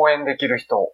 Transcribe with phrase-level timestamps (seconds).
[0.00, 0.92] 応援できる人、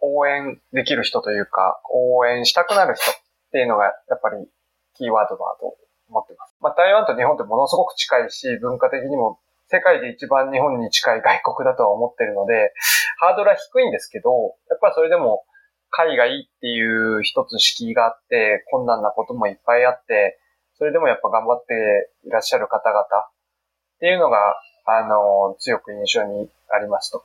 [0.00, 3.14] 応援できる人というか、応援したくなる人っ
[3.52, 4.48] ていうのがやっぱり
[4.94, 5.76] キーワードだと
[6.08, 6.56] 思ってます。
[6.60, 9.38] まあ、台湾と日本ってものすごく近いし、文化的にも
[9.68, 12.72] 世界で一番日本に近い外国だとは思ってるので、
[13.18, 15.44] ハードルは低いんですけど、やっぱりそれでも
[15.90, 20.38] 海外っていう一つ敷居があって、困難なこともいっぱいあって、
[20.78, 23.06] それでもやっぱ頑張っていらっしゃる方々っ
[23.98, 24.38] ていうのが、
[24.84, 27.24] あの、強く印象にありますと。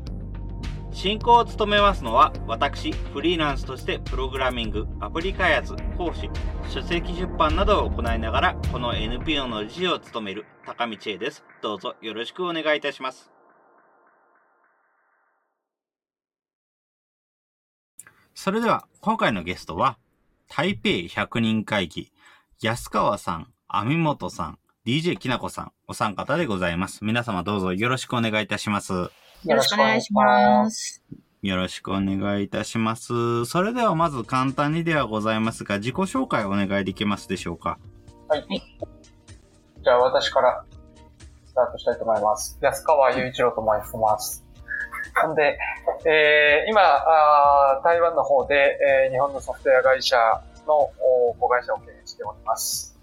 [0.91, 6.29] 進行を務めますのは、私、フリーランスとしてプログラミング、アプリ開発、講師、
[6.69, 11.43] 書籍出版などを行いながら、この NPO の理事を務める高道恵です。
[11.61, 13.31] どうぞよろしくお願いいたします。
[18.35, 19.97] それでは、今回のゲストは、
[20.49, 22.11] 台北100人会議、
[22.61, 27.05] 安川さん、網本さん、DJ きなこさん、お三方でございます。
[27.05, 29.09] 皆様どうぞよろしくお願いいたします。
[29.43, 31.01] よろしくお願いします。
[31.41, 33.45] よろしくお願いいたします。
[33.45, 37.79] それではまず簡単にではございますが、自己紹介をお願いできますでしょうか？
[38.27, 38.45] はい。
[38.47, 40.63] じゃあ私から
[41.47, 42.59] スタートしたいと思います。
[42.61, 44.45] 安川雄一郎と申します。
[45.19, 45.57] ほんで、
[46.05, 50.15] えー、今あ、台湾の方で、えー、日本のソフトウェア会社
[50.67, 50.91] の
[51.39, 52.95] 子会社を経営しております。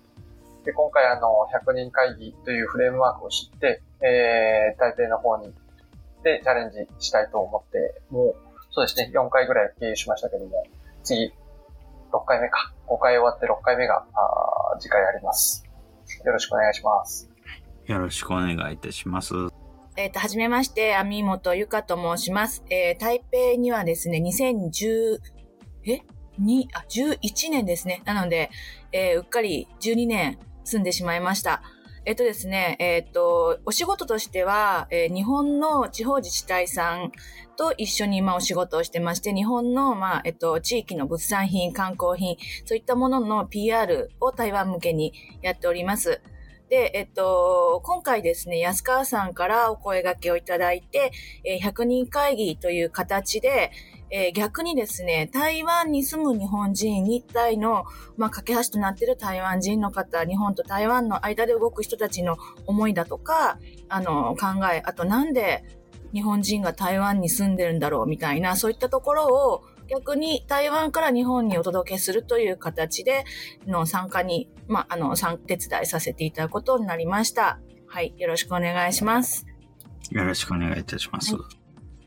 [0.65, 5.53] で今回あの、100人会議というフレームワークを知って、えー、台北の方に
[6.29, 8.35] でチャレンジしたいと思って、もう、
[8.71, 10.65] そうですね、4回ぐらい経由しましたけども、
[11.03, 11.33] 次、
[12.13, 12.73] 6回目か。
[12.87, 15.65] 5回終わって6回目が、あ次回あります。
[16.25, 17.31] よろしくお願いします。
[17.87, 19.35] よろしくお願いいたします。
[19.97, 22.65] えっ、ー、と、はじめまして、網本ゆかと申します。
[22.71, 25.19] えー、台北にはですね、2010、
[25.87, 26.03] え？
[26.39, 28.03] に、あ、11年ですね。
[28.05, 28.51] なので、
[28.93, 31.63] えー、うっかり12年住んでしまいました。
[32.09, 37.13] えっとですね、えっと、お仕事としては、えー、日本の地方自治体さん
[37.59, 46.23] と一緒に今お仕事をしてまして、日本の、まあ、えっと、地域の物産品、観光品、そういったものの PR を台湾向けにやっております。
[46.71, 51.13] で、えっと、今回ですね、安川さんからお声掛けをいただいて、
[51.45, 53.71] え、100人会議という形で、
[54.11, 57.85] えー、逆にですね、台湾に住む日本人、日体の、
[58.17, 63.59] まあ、架け橋となっている台湾人の方、日本と台湾の間で動く人たちの思いだとか、
[63.89, 65.65] あの、考え、あとなんで
[66.13, 73.25] 日本人が台湾に住んでるんだろうみたいな、そういったところを逆に台湾から日本にお届けするという形で
[73.67, 77.59] の参加に、まあ、あの、参手伝いさせていただくことになりました。
[77.87, 79.47] はい、よろしくお願いします。
[80.11, 81.35] よろしくお願いいたします。
[81.35, 81.58] はい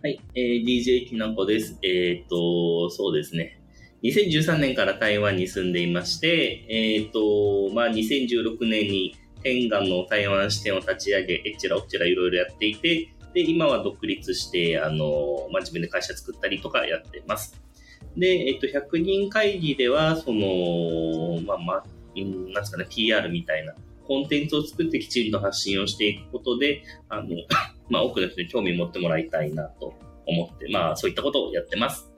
[0.03, 1.78] はい、えー、DJ きなこです。
[1.84, 3.62] えっ、と、そうですね。
[4.01, 17.62] 2013年から台湾に住んでいまして、えっ、ー、と、まあ、2016年に天眼の台湾支店を立ち上げ、えっちらおっちらいろいろやっていて、で、今は独立して、あの、まあ、自分で会社作ったりとかやってます。
[18.18, 21.83] で、えっ、と、100人会議では、その、まあ、まあ、
[22.16, 23.75] なんですかね、PR みたいな
[24.07, 27.28] コンテンツを作ってきちんと発信をしていくことで、あの、
[27.91, 29.94] まあ、多くの人に興味持ってもらいたいなと
[30.25, 32.09] 思って、まあ、そういったことをやってます。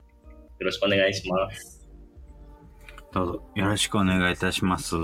[0.60, 1.88] よろしくお願いします。
[3.12, 4.94] どうぞ、よろしくお願いいたします。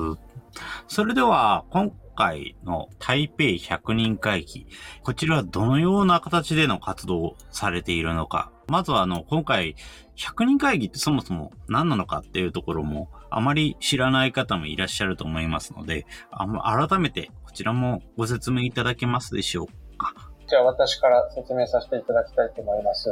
[0.87, 3.45] それでは、今回の台北
[3.77, 4.69] 100人会議、
[5.03, 9.75] こちらはどのような形での活動をされているのか、まずはあの、今回、
[10.17, 16.47] 100人会議ってそもそも何なのかっていうところも、あまり知らない方もいらっしゃると思いますので、あ
[16.89, 19.80] 改めてこちらもご説明いただけますでしょう。
[20.51, 23.09] じゃあ私から説明させていただきたいと思います。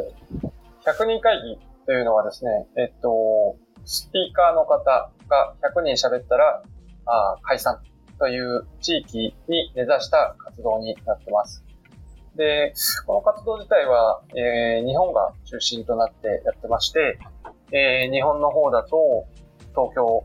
[0.84, 6.64] 100人会議というのはですね、えっと、スピーカーの方が100人喋ったら、
[7.06, 7.81] あ解散
[8.19, 11.64] という地域に根ざした活動になってます。
[12.35, 12.75] で、
[13.06, 17.20] この活動自体は、えー、日本が中心となってやってまして、
[17.70, 19.29] えー、日本の方だと、
[19.76, 20.25] 東京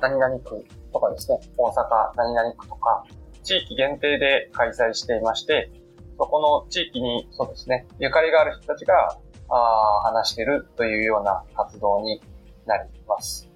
[0.00, 3.04] 何々区とかですね、大阪何々区とか、
[3.42, 5.70] 地域限定で開催していまして、
[6.18, 9.18] そこの地域に、そうですね、ゆかりがある人たちが、
[9.48, 12.20] あ話してるというような活動に
[12.66, 13.48] なります。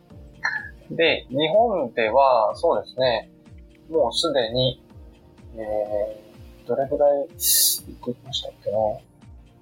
[0.90, 3.30] で、日本では、そうですね、
[3.90, 4.82] もうすでに、
[5.56, 6.30] えー
[6.70, 9.04] どれぐらい行ってきましたっけね。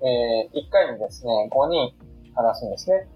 [0.03, 1.95] えー、1回にですね、5人
[2.35, 3.09] 話すんですね。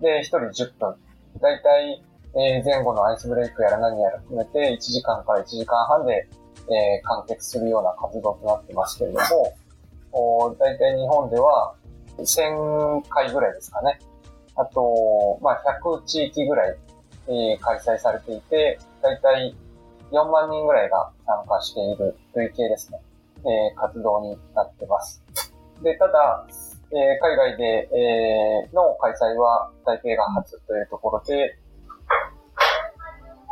[0.00, 0.94] で、1人10分。
[1.40, 2.02] だいたい、
[2.36, 6.28] えー、前後のアイスブレイクやら何やら含めて1時間から1時間半で、
[6.68, 9.54] えー、完結するような活動となってますけれども、
[10.12, 11.74] おだいたい日本では
[12.18, 13.98] 1000回ぐらいですかね。
[14.56, 16.76] あと、まあ、100地域ぐらい、
[17.28, 19.56] えー、開催されていて、だいたい
[20.12, 23.00] 4万人ぐらいが参加している累計ですね、
[23.38, 25.22] えー、活動になってます。
[25.82, 26.46] で、ただ、
[26.92, 31.58] えー、海外で、えー、の開催は台北が初というところで、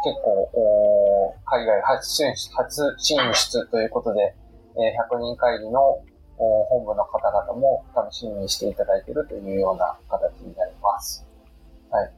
[0.02, 4.35] 結構、海外初進出初進出ということで、
[4.76, 6.00] えー、100人会議の
[6.37, 11.26] 本部の方々も楽しみにしていただいているというような形になります。
[11.91, 12.05] はい。
[12.05, 12.12] はい。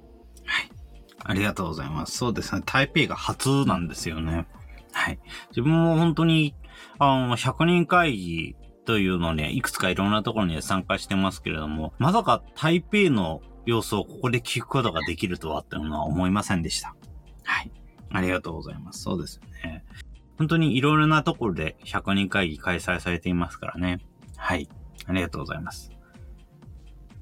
[1.25, 2.19] ありがとうございます。
[2.19, 2.63] そうですね。
[2.65, 4.47] 台北が初なんですよね。
[4.93, 5.19] はい。
[5.51, 6.55] 自分も本当に、
[6.99, 16.95] あの、100人会議というのに、いくつかいろんなところに参加してますけれども、まさか台北の様子をここで聞くことができるとはっていうのは思いませんでした。
[18.13, 19.03] ありがとうございます。
[19.03, 19.85] そうですね。
[20.39, 23.99] 本当にいろいろなところで100人会議開催されていますからね。
[24.37, 24.69] はい。
[25.07, 25.91] ありがとうございます。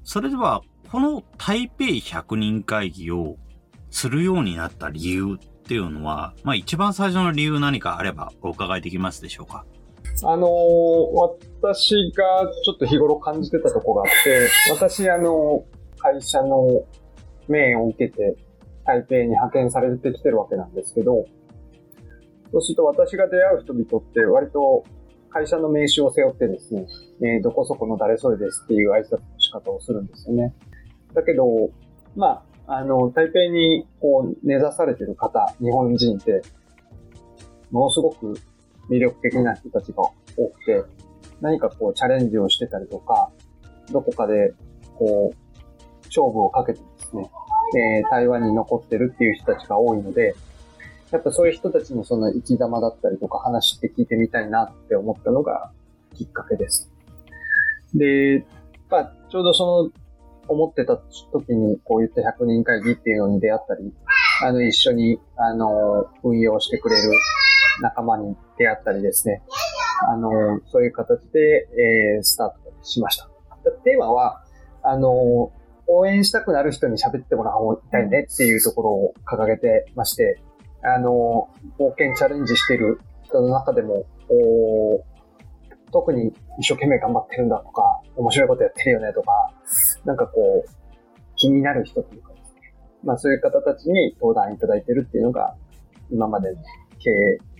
[0.03, 0.61] それでは、
[0.91, 3.37] この台北100人会議を
[3.89, 9.65] するようになった理由っていうのは、まあ一番最初の理由何かあればお伺いできますでしょうか？
[10.23, 10.47] あの、
[11.61, 15.63] 私がちょっと日頃感じてたとこがあって、私、あの、
[15.97, 16.67] 会社の
[17.47, 18.35] 命を受けて
[18.85, 21.25] 台北に派遣されてきてるわけなんですけど、
[22.51, 24.83] そうすると私が出会う人々って割と
[25.29, 26.85] 会社の名刺を背負ってですね、
[27.21, 30.53] えー、どこそこの誰それですっていう挨拶の仕方をするんですよね。
[31.13, 31.45] だけど、
[32.15, 36.41] まあ、あの、台北にこう根ざされてる方、日本人って、
[37.71, 38.33] ものすごく
[38.89, 40.13] 魅力的な人たちが多
[40.49, 40.83] くて、
[41.39, 43.31] 何かこうチャレンジをしてたりとか、
[43.91, 44.53] どこかで
[44.97, 47.31] こう、勝負をかけてですね、
[47.77, 50.35] えー、台湾に残ってるっていう人たちが多いので、
[51.11, 55.71] やっぱそういう人たちのその生き様だったりとか話って聞いてみたいなって思ったのが
[56.15, 56.89] きっかけです。
[57.93, 58.45] で、
[58.89, 59.91] まあ、ちょうどその、
[60.47, 60.97] 思ってた
[61.31, 63.93] 時にこういった100人会議っていうのに出会ったり、
[64.43, 67.09] あの、一緒に、あの、運用してくれる
[67.81, 69.41] 仲間に出会ったりですね、
[70.09, 71.67] あの、そういう形で、
[72.17, 73.29] えー、スタートしました。
[73.83, 74.43] テーマは、
[74.83, 75.51] あの、
[75.93, 80.41] 応援したくなる人に喋ってもらいたいねっていうところを掲げてまして、
[80.83, 85.03] あの、冒険チャレンジしている人の中でも、お
[85.91, 89.31] 特に一生懸命頑張ってるんだとか、面白いことやってるよねとか、
[90.05, 90.69] なんかこう、
[91.35, 92.73] 気になる人というかですね。
[93.03, 95.55] まあそういう方たちに登壇いただいてるっていうのが、
[96.09, 96.61] 今までの
[96.99, 97.11] 経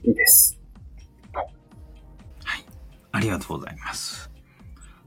[0.04, 0.60] 緯です。
[1.34, 2.66] はい。
[3.12, 4.32] ありがとうございます。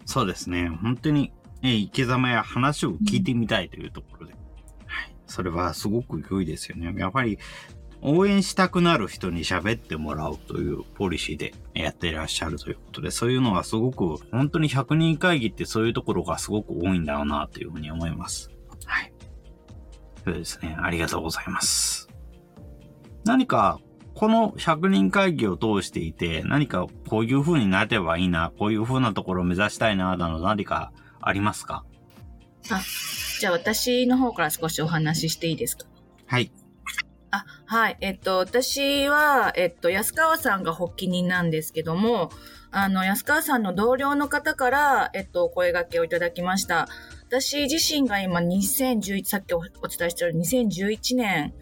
[0.05, 0.69] そうですね。
[0.69, 1.33] 本当に、
[1.65, 4.35] え生き様や話を聞いてみたいというところで。
[4.87, 5.17] はい。
[5.27, 6.95] それはすごく良いですよね。
[6.97, 7.39] やっぱり、
[8.03, 18.51] 応援したくなる人に喋ってもらうというポリシーでやっていらっしゃるということで、そういうのはすごく、本当に100人会議ってそういうところがすごく多いんだろうなというふうに思います。
[18.85, 19.13] はい。
[20.23, 20.77] そうですね。
[20.79, 22.11] ありがとうございます。
[23.25, 23.81] 何か、
[24.15, 30.93] この100人会議を通していて、何かこういう風になればいいな、こういう風なところを目指したいな、など何か
[31.29, 31.85] ありますか？
[32.71, 32.83] あ、
[33.41, 35.87] じゃあ私の方から少しお話ししていいですか？
[36.27, 36.51] はい。
[37.31, 37.97] あ、はい。
[38.01, 42.31] えっと、私は、えっと、安川さんが発起人なんですけども、
[42.71, 46.89] あの、安川さんの同僚の方から、えっと、お声掛けをいただきました。
[47.27, 49.71] 私自身が今2011、さっきお伝
[50.07, 51.55] えしたように2011年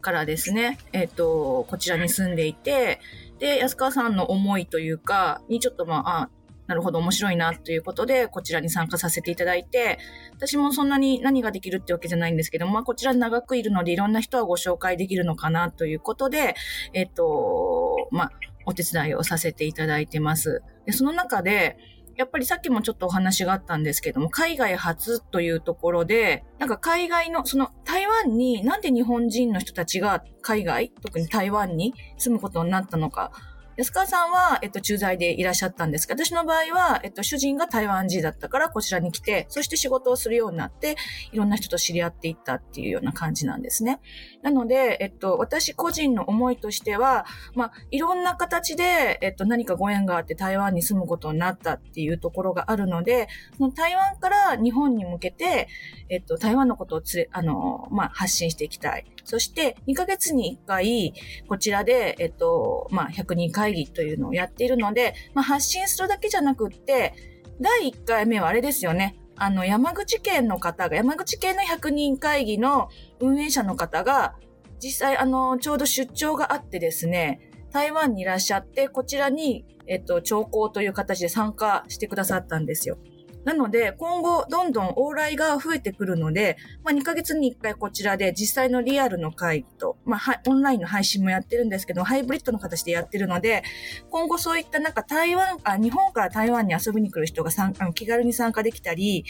[0.00, 3.00] からですね、えっと、こちらに住んでいて、
[3.38, 6.30] で、安川さんの思いというか、にちょっとまあ、あ
[6.70, 9.98] なるほど面白いなということで、こちらに参加させていただいて、
[10.36, 16.54] 私もそんなに何ができるってわけじゃないんですけども、まあ、こちら長くいるので、いろんな人はご紹介できるのかなということで、
[16.92, 18.30] えっと、まあ、
[18.66, 20.62] お手伝いをさせていただいてます。
[20.86, 21.76] で、その中で、
[22.16, 33.32] やっぱりさっきもちょっとお話があったんですけども、海外初というところで、なんか海外の、その台湾になんで日本人の人たちが海外、特に台湾に住むことになったのか、
[33.80, 40.96] 安川さんは、えっと、駐在でいらっしゃったんですが、私の場合は、えっと、主人が台湾人だったからこちらに来て、そして仕事をするようになって、
[41.32, 44.02] いろんな人と知り合っていったっていうような感じなんですね。
[44.42, 55.68] なので、えっと、私個人の思いとしては、まあ、いろんな形で、えっと、何かご縁があって台湾に住むことになったっていうところがあるので、その台湾から日本に向けて、
[56.10, 59.06] えっと、台湾のことをつれ、あの、まあ、発信していきたい。
[59.24, 61.14] そして、2ヶ月に1回、
[61.48, 67.14] こちらで、えっと、まあ、100人会議というのをやっているので、まあ、発信するだけじゃなくって、
[67.60, 69.16] 第1回目はあれですよね。
[69.36, 72.88] あの、山口県の方が、山口県の100人会議の
[73.20, 74.36] 運営者の方が、
[74.78, 82.98] 実際、あの、ちょうど出張があってですね、台湾にいらっしゃって、こちらに、えっと、聴講という形で参加してくださったんですよ。
[83.44, 93.62] なので、今後、どんどん往来が増えてくるので、まあ、2ヶ月に1回こちらで実際のリアルの会議と、まあ、オンラインの配信もやってるんですけど、ハイブリッドの形でやってるので、
[94.10, 99.24] 今後そういったなんか台湾、あ日本から台湾に遊びに来る人が参あの気軽に参加できたり、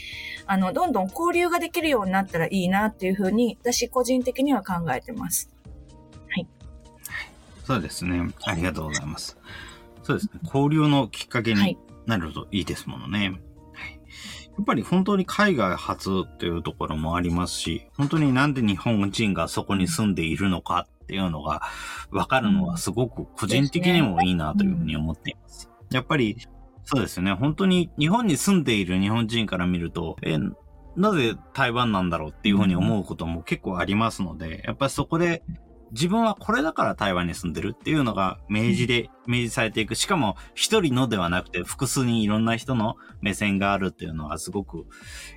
[0.47, 5.50] あの、どんどん交流ができるようになったらいいなっていうふうに、私個人的には考えてます。
[6.29, 6.49] はい。
[7.64, 8.29] そうですね。
[8.43, 9.38] ありがとうございます。
[10.02, 10.40] そうですね。
[10.45, 13.19] 交流のきっかけになるといいですものね。
[13.19, 13.50] はいや
[14.61, 21.62] っぱり本当に海外初っていうところもありますし、本当になんで日本人がそこに住んでいるのかっていうのが
[22.11, 25.69] 分かるのはすごく個人的にもいいなというふうに思っています。
[25.90, 26.37] やっぱり
[26.85, 27.33] そうですね。
[27.35, 30.37] 本当に日本に住んでいる日本人から見ると、え、
[30.97, 35.43] なぜ台湾なんだろうっていうふうに思うことも結構ありますので、やっぱりそこで
[35.92, 39.94] 自分はこれだから台湾に住んでるっていうのが明示で、明示されていく。
[39.94, 44.87] しかも一人のではなくて複数にいろんな人の目線があるっていうのはすごく、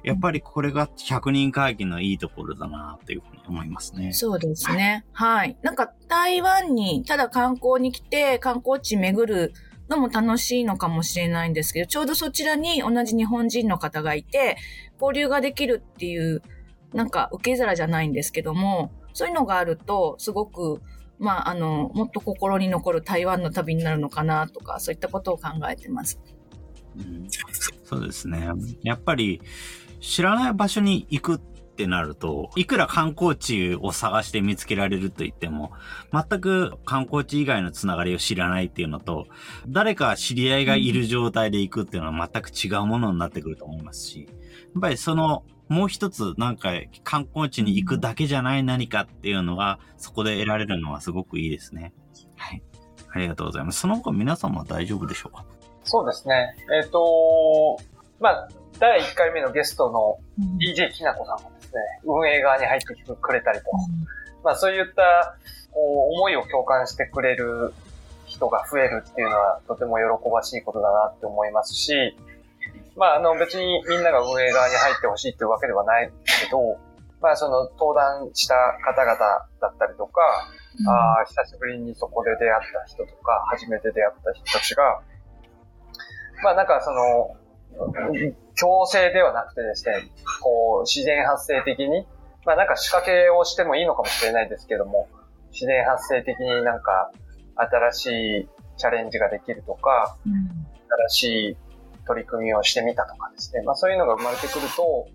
[0.04, 4.14] やっぱりこれが100人会議のいいところだなっていうふうに思いますね。
[4.14, 5.06] そうですね。
[5.12, 5.58] はい。
[5.62, 9.54] なんか台湾にただ観光に来て観光地巡る
[9.90, 14.58] のも楽しいのかもしれないんですけど、ちょうどそちらに同じ日本人の方がいて、
[15.02, 16.42] 交流ができるっていう、
[16.94, 20.82] なんか受け皿じゃないんですけども、そういうのがあると、すごく、
[21.20, 26.20] まあ、あの、もっと心に残る台湾の旅になるのかなとか、そういったことを考えてます。
[26.98, 27.28] うん、
[27.84, 28.50] そうですね。
[28.84, 29.42] やっぱり、
[30.00, 31.40] 知らない場所に行くっ
[31.76, 35.72] てなると、いくら観光地を探して見つけられると言っても、
[36.12, 39.28] 全く観光地以外のつながりを知らないっていうのと、
[39.68, 44.34] 誰か知り合いがいる状態で行くっていうのは全く違うものになってくると思いますし、や
[44.78, 46.72] っぱりそのもう一つなんか
[47.04, 51.94] 観光地に行くだけじゃない何かっていうのがそこで得られるのはすごくいいですね。
[52.38, 52.64] はい。
[53.12, 53.80] ありがとうございます。
[53.80, 55.46] その他皆様は大丈夫でしょうか？
[55.84, 56.56] そうですね。
[56.82, 57.78] えっ、ー、と
[58.20, 60.18] まあ、第1回目のゲストの
[60.58, 63.66] DJ きなこさんがですね、運営側に入ってきてくれたりと、
[64.44, 65.38] まあそういった
[65.72, 67.74] こう思いを共感してくれる
[68.26, 72.16] 人が増えるっていうのはとても喜ばしいことだなって思いますし、
[72.96, 76.12] まあ、あの、別にみんなが運営側に入ってほしいっていうわけではない
[76.44, 76.78] けど、
[77.22, 80.22] まあ、その、登壇した方々だったりとか、
[80.80, 85.02] うん、あ久しぶりにそこで出会った人とか、初めて出会った人たちが、
[86.44, 87.38] まあ、なんかその、
[88.56, 92.06] 強制ではなくてですね、こう、自然発生的に、
[92.46, 95.08] まあなんか仕掛けをしてもいいのかもしれないですけども、
[95.52, 97.12] 自然発生的になんか
[97.56, 98.06] 新し
[98.42, 100.34] いチャレンジができるとか、うん、
[101.10, 101.58] 新しい
[102.06, 103.64] 取り組みをしてみたとかですね。
[103.64, 105.08] まあそういうのが生まれてくると、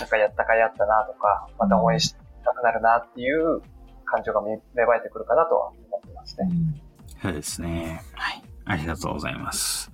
[0.00, 3.60] なんかやったかやったなとか、また応援したくなるなっていう
[4.04, 6.48] 感情が芽生えてくるかなとは思ってますね。
[7.22, 8.02] そうですね。
[8.14, 8.42] はい。
[8.66, 9.90] ありがとうございます。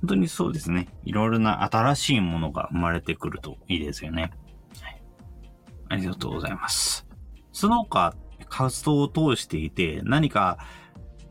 [0.00, 0.88] 本当にそうですね。
[1.04, 4.32] いろいろな新しいものが生まれてくるといいですよね。
[4.80, 5.02] はい。
[5.90, 7.06] ありがとうございます。
[7.52, 8.14] その他、
[8.48, 10.58] 活動を通していて、何か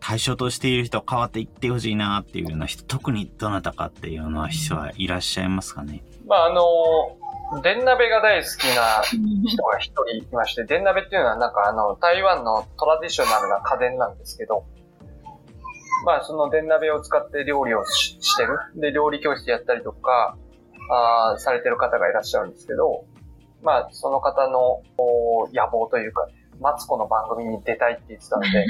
[0.10, 6.02] 対象としている人変わっていってほしいなっていうような人、特にどなたかっていうような人はいらっしゃいますかね？
[6.26, 14.66] まあ、あの、電鍋が大好きな人が一人いまして、電鍋っていうのはなんかあの、台湾のトラディショナルな家電なんですけど、
[16.08, 18.58] まあ、その電鍋を使って料理をしてる。
[18.78, 20.36] で、料理教室やったりとか、
[20.92, 23.06] あされてる方がいらっしゃるんですけど、
[23.62, 24.82] まあ、その方の
[25.54, 28.66] 野望というか、ね、マツコの番組に出たいって言ってたので、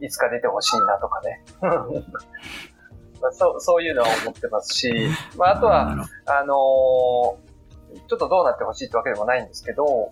[0.00, 1.44] いつか出てほしいなとかね。
[3.20, 5.08] まあ、そうそういうのは思ってますし、
[5.38, 5.96] まあ、あとは、
[6.26, 10.10] あのー、ちょっとどうなってほしいってわけでもないんですけど、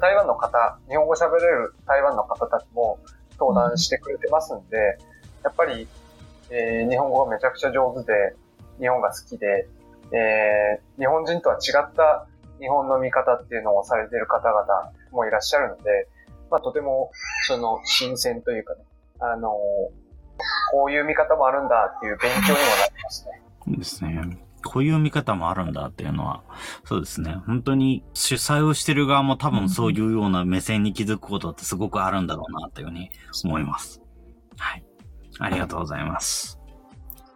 [0.00, 2.98] 台湾の方、日本語喋れる台湾の方たちも
[3.38, 4.98] 登壇してくれてますんで、
[5.42, 5.88] やっぱり、
[6.50, 8.36] えー、日本語がめちゃくちゃ上手で、
[8.78, 9.68] 日本が好きで、
[10.12, 12.26] えー、日本人とは違った
[12.60, 16.08] 日本の見方っていうのをされている方々もいらっしゃるので、
[16.52, 17.10] まあ、とても、
[17.48, 18.84] その、新鮮というかね、
[19.20, 19.50] あの、
[20.70, 23.42] こういう見方もあるんだっていう勉強にもなりますね。
[23.78, 24.38] ですね。
[24.64, 26.44] こういう見方もあるんだっていうのは、
[26.84, 27.36] そうですね。
[27.46, 33.10] 本当に主催をしてる側も多分そういうような目線に気づくことってすごくあるんだろうなっていうふうに
[33.44, 34.00] 思います。
[34.58, 34.84] はい。
[35.40, 36.58] ありがとうございます。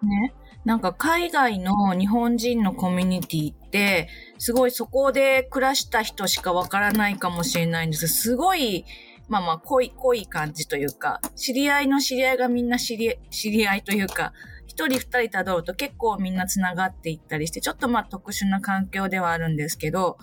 [0.03, 0.35] ね。
[0.65, 4.09] なんか海外の日本人のコミュニティって、
[4.39, 8.85] すごいそこで暮らした人しかわからないかもしれないんですすごい
[9.29, 14.33] まあまあ、濃い、濃い感じというか、知り合いの知り合いがみんな知り、知り合いというか、
[14.67, 20.19] 一人二人辿ると結構みんな繋がっていったりして、ちょっとまあ特殊な環境ではあるんですけど、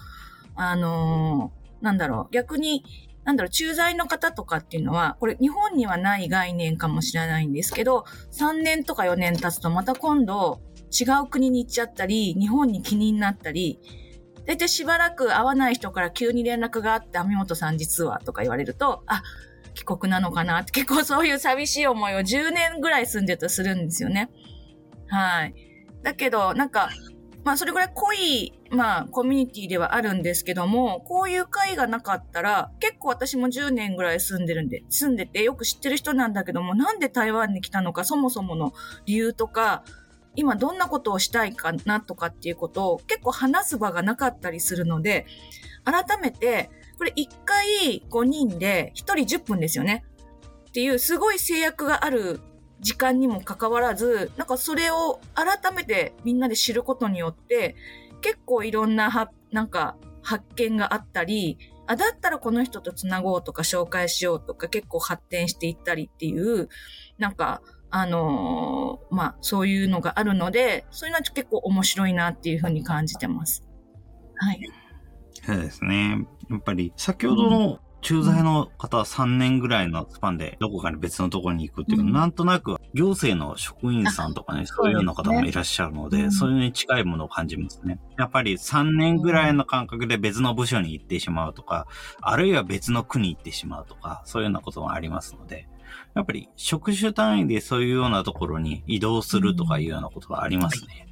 [0.55, 2.85] あのー、なんだろう、逆に、
[3.25, 13.79] なんだろう、駐在の方とかっていうのは、これ日本にはない概念かもしれないんですけど、3年とか4年経つとまた今度違う国に行っちゃったり、日本に気になったり、
[14.45, 19.23] 大体しばらく会わない人から急に連絡があって、網本さん実はとか言われると、あ、
[19.73, 24.29] 帰国なのかなって結構そういう寂しい思いを10年ぐらい住んでるとするんですよね。
[25.07, 25.53] はい。
[26.03, 26.89] だけど、なんか、
[27.43, 38.73] まあそれぐらい濃い、まあコミュニティではあるんですけども、こういう会がなかったら、結構私も10年ぐらい住んでるんで、住んでてよく知ってる人なんだけども、なんで台湾に来たのか、そもそもの
[39.05, 39.83] 理由とか、
[40.35, 45.25] 今どんなことをしたいかなとかっていうことを結構話す場がなかったりするので、
[45.85, 50.05] 改めて、これ1回5人で1人10分ですよね。
[50.69, 52.39] っていうすごい制約がある
[52.79, 57.75] 時間にもかかわらず、なんかそれを改めてみんなで知ることによって、
[58.21, 66.69] 結構いろんなは、なんか発見があったり、あ、だったらこの人と繋ごうとか紹介しようとか結構発展していったりっていう、
[67.17, 67.61] なんか
[67.95, 73.63] あのー、まあ、そういうのがあるので、そういうのは結構面白いなっていうふうに感じてます。
[74.35, 74.59] はい。
[75.45, 76.25] そうですね。
[76.49, 87.99] やっぱり、先ほどの駐在の方は3年ぐらいのスパンでどこかに別のところに行くっていう、うん、なんとなく行政の職員さんとかね、そういうような方もいらっしゃるので、そういうのに近いものを感じますね。
[88.17, 91.85] やっぱり3年ぐらいの感覚で別の部署に行ってしまうとか、
[92.21, 95.67] あるいは別の国行ってしまうとか、そういうようなこともありますので、
[96.15, 101.07] やっぱり職種単位でそういうようなところに移動するとかいうようなことがありますね。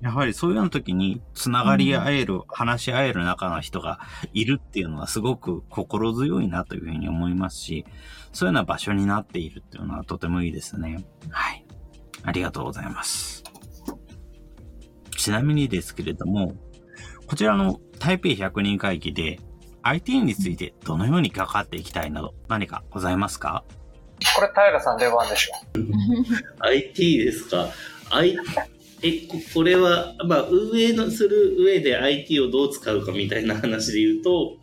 [0.00, 3.98] やはりそういうような時につながり合える、話し合える中の人が
[4.34, 7.86] いるっていうのはすごく心強いなというふうに思いますし、
[8.32, 11.04] そういうような場所になっているっていうのはとてもいいですね。
[11.30, 11.64] はい。
[12.24, 13.42] ありがとうございます。
[15.16, 16.54] ちなみにですけれども、
[17.26, 19.40] こちらの台北100人会議で
[19.88, 23.62] IT についてどのように関わっていきたいなど何かございますか？
[24.34, 25.52] これ平さん出番でしょ。
[26.58, 27.68] IT ですか
[28.10, 28.36] ？I、
[29.02, 29.12] え、
[29.54, 34.56] これは、まあ、運営のする上で IT をどう使うかみたいな話で言うと、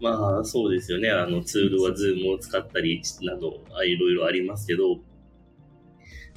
[0.00, 1.10] まあ、そうですよね。
[1.10, 4.98] あの、ツールは Zoom を使ったりなど、いろいろありますけど、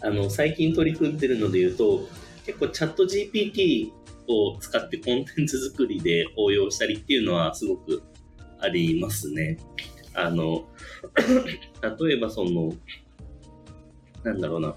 [0.02, 2.08] あの、最近取り組んでるので言うと、
[2.46, 3.92] 結構チャット GPT
[4.34, 8.04] を使ってコンテンツ作りで応用したりっていうのはすごく
[8.60, 9.58] ありますね。
[10.14, 10.66] あの、
[12.08, 12.74] 例えばその、
[14.24, 14.76] なんだろうな、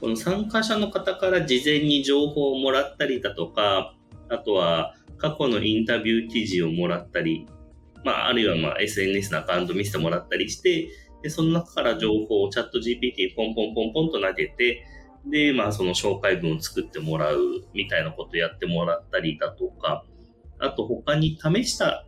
[0.00, 3.94] この参加者の方から事前に情報をもらったりだとか、
[4.28, 7.46] あとは過去のインタビュー記事をもらったり、
[8.04, 10.88] まあ、あるいはまあ SNS のアカウント見せてもらったりして、
[11.22, 14.84] で、その中から情報をチャット GPT ポンポンポンポンと投げて、
[15.26, 17.38] で、まあその紹介文を作ってもらう
[17.74, 20.04] みたいなことやってもらったりだとか、
[20.58, 22.06] あと他に試した、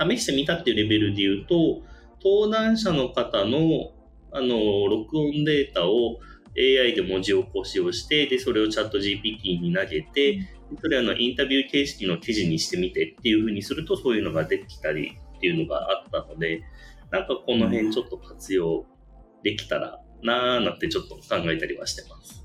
[0.00, 1.82] 試してみたっていうレベルで言うと、
[2.22, 3.92] 登壇者の方の、
[4.32, 6.20] あの、録音データを
[6.56, 10.48] AI で文字起こしをして、で、それをチャット GPT に投げて、
[10.80, 16.62] それあの、インタビュー形式の記事にしてみてっていうふうにすると、そういうのができたりっていうのがあったので、
[17.10, 18.84] なんかこの辺ちょっと活用
[19.42, 22.37] できたらなーなんてちょっと考えたりはしてます。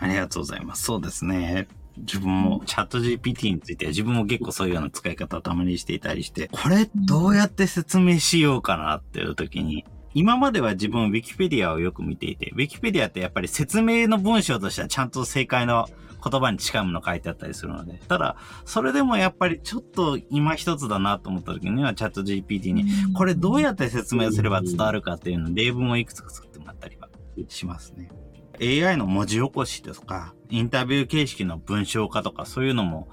[0.00, 0.84] ありがとうございます。
[0.84, 1.68] そうですね。
[1.98, 9.84] 自分もチャット GPT について自分も結構そういうような使い方をたまにしていたりして、これどうやって説明しようかなっていう時に、
[10.14, 15.86] 今までは自分 Wikipedia をよく見ていて、Wikipedia ってやっぱり説明の文章としてはちゃんと正解の
[16.22, 22.84] 言葉に近いもの書いてあったりするので、ただ、それでもやっぱりちょっと今一つだなと思った時にはチャット GPT に、
[23.14, 27.08] これどうやって説明すれば伝わるかっていうの例文をいくつか作ってもらったりは
[27.48, 28.10] しますね。
[28.60, 33.08] AI の文字起こしとか、インタビュー形式の文章化とか、そういうのも、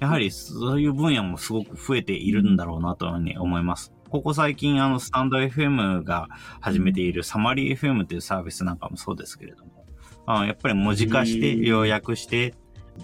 [0.00, 3.92] やはりそういう分野もすごく増えているんだろうなというふうに思います。
[4.08, 6.28] ここ最近、あの、スタンド FM が
[6.60, 9.84] 始めているサマリー FM というサービスなんかもそうですけれども、
[10.26, 12.54] あやっぱり文字化して、要約して、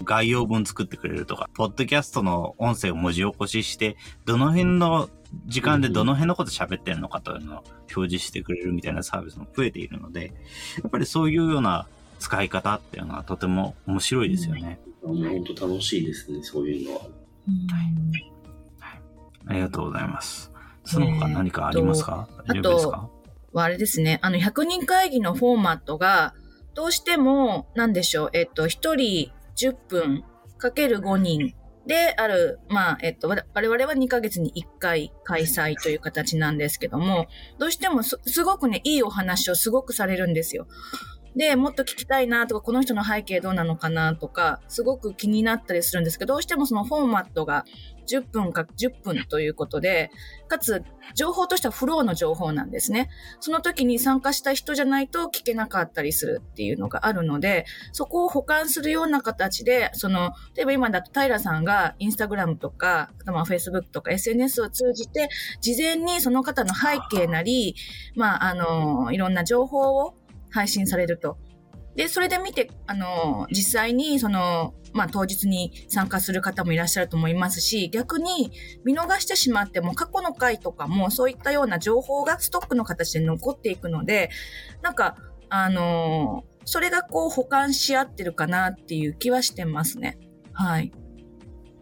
[0.03, 5.09] 概要文作ってくれるとか、ポッドキャストの音声を文字起こしして、どの辺の
[5.47, 7.63] 時間でどの辺のこと喋ってるのかというのを
[7.95, 10.33] 表示してくれるみたいなサービスも増えているので、
[10.81, 11.87] やっぱりそういうような
[12.19, 14.79] 使い方っていうのはとても面白いですよね。
[15.01, 16.99] 本当楽しいですね、そういうのは。
[17.01, 17.09] はい。
[18.79, 19.01] はい、
[19.47, 20.51] ありがとうございます。
[20.85, 23.09] その他何かありますか、えー、大丈夫ですか？
[23.55, 26.33] あれですね、あの、100人会議のフォーマットが、
[26.73, 30.23] どうしても、なんでしょう、えっと、1人10分
[30.57, 31.53] かける5人
[31.85, 37.27] である、まあ、えっと、我々は2ヶ月に1回開催という形なんですけども、
[37.59, 40.67] どうしてもすごくね、いいお話をすごくされるんですよ。
[41.35, 47.65] で、もっと聞きたいなとか、この人の背景どうなのかなとか、すごく気になったりするんですけど、どうしてもそのフォーマットが
[48.07, 50.11] 10分か10分ということで、
[50.47, 50.83] かつ
[51.15, 53.09] 情報としてはフローの情報なんですね。
[53.39, 65.29] その時に参加した人じゃないと聞けなかったりするっていうのがあるので、そこを補完するような形で、その、例えば今だと平さんがインスタグラムとか、まあ、Facebook とか SNS を通じて、
[65.61, 67.75] 事前にその方の背景なり、
[68.15, 70.15] まあ、あの、いろんな情報を
[70.53, 71.37] 配信されると。
[71.95, 78.51] で、それで見て、あの、実際に、その、まあ、当日に参加する方もいらっしゃると思いますし、逆に
[78.83, 84.29] 見逃してしまっても、過去の回とかもそういったような情報がストックの形で残っていくので、
[84.81, 85.17] なんか、
[85.55, 90.17] あのそれがこう保管し合ってるかなっていう気はしてますね。
[90.51, 90.91] はい。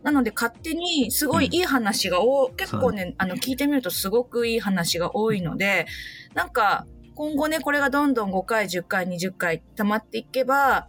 [0.04, 5.86] なので勝手にすごいいい話が多、うん、結構ね、あの聞いてみるとすごくいい話が多いので、
[6.34, 6.86] なんか
[7.22, 10.88] 今後ね、これがどんどん5回、10回、20回溜まっていけば、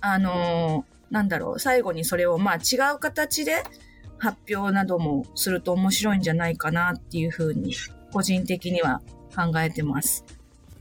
[0.00, 3.62] あのー、なんだろう、最後にそれをまあ違う形で
[4.16, 7.74] 発表などもすると面白いんじゃないかなっていうふうに、
[8.10, 9.02] 個人的には
[9.36, 10.24] 考えてます。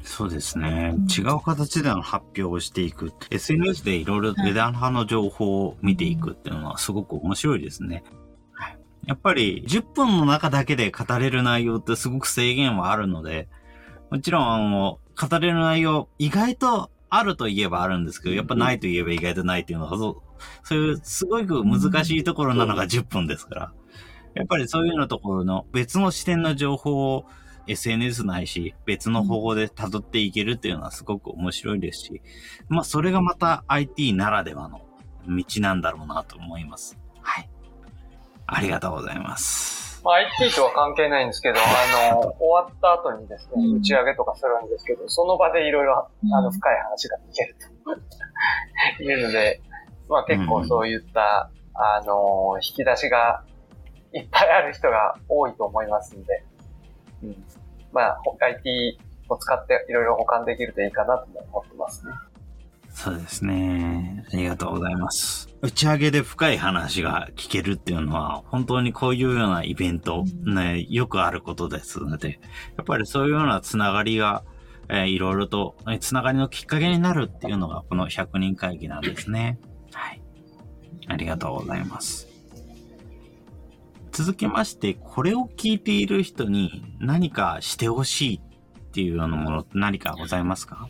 [0.02, 0.96] そうですね。
[1.10, 3.12] 違う形での発表をしていく。
[3.32, 8.06] SNS でいろいろ枝派の情報を見ていくっていうのはすごく面白いですね。
[9.06, 13.50] やっぱり10分の中だけで語れる内容ってすごく制限はあるので、
[14.10, 20.22] もちろん、あの、語れる内容、意外とあると言えばあるんですけど、やっぱないと言えば意外とないっていうのは、そ
[20.72, 23.74] ういうすごく難しいところなのが10分ですから。
[24.36, 27.26] やっぱりそういうのところの別の視点の情報を
[27.68, 32.22] SNS ないし、別の方法で辿っていけるっていうのはすごく面白いですし、
[32.68, 34.82] まあそれがまた IT ならではの
[35.28, 36.98] 道なんだろうなと思います。
[37.22, 37.50] はい。
[38.46, 39.95] ありがとうございます。
[40.06, 47.56] まあ、IT とは関係ないんですけど、あの、終わった後にですね、打ち上げとかするんですけど、その場でいろいろ、あの、深い話が聞ける
[48.98, 49.62] と いうので、
[50.08, 53.44] まあ結構そういった、あの、引き出しが
[54.14, 56.46] いっぱいある人が多いと思いますんで、
[57.24, 57.44] うん。
[57.92, 62.14] まあ、IT を使っていろいろ保管できるといいかなと思ってますね。
[62.92, 64.24] そうですね。
[64.32, 65.55] ありがとうございます。
[65.66, 72.40] 打ち上げで深い話が聞けるっていうのは、本当にこういうようなイベント、ね、よくあることですので、
[72.78, 74.44] やっぱりそういうようなつながりが、
[74.90, 79.58] えー、いろいろと、えつながりのきっかけになるっていうのが、この100人会議なんですね。
[79.92, 80.22] はい。
[81.08, 82.28] ありがとうございます。
[84.12, 90.88] 続きまして、これを聞いている人に何かしてほしいっていうようなものって何かございますか？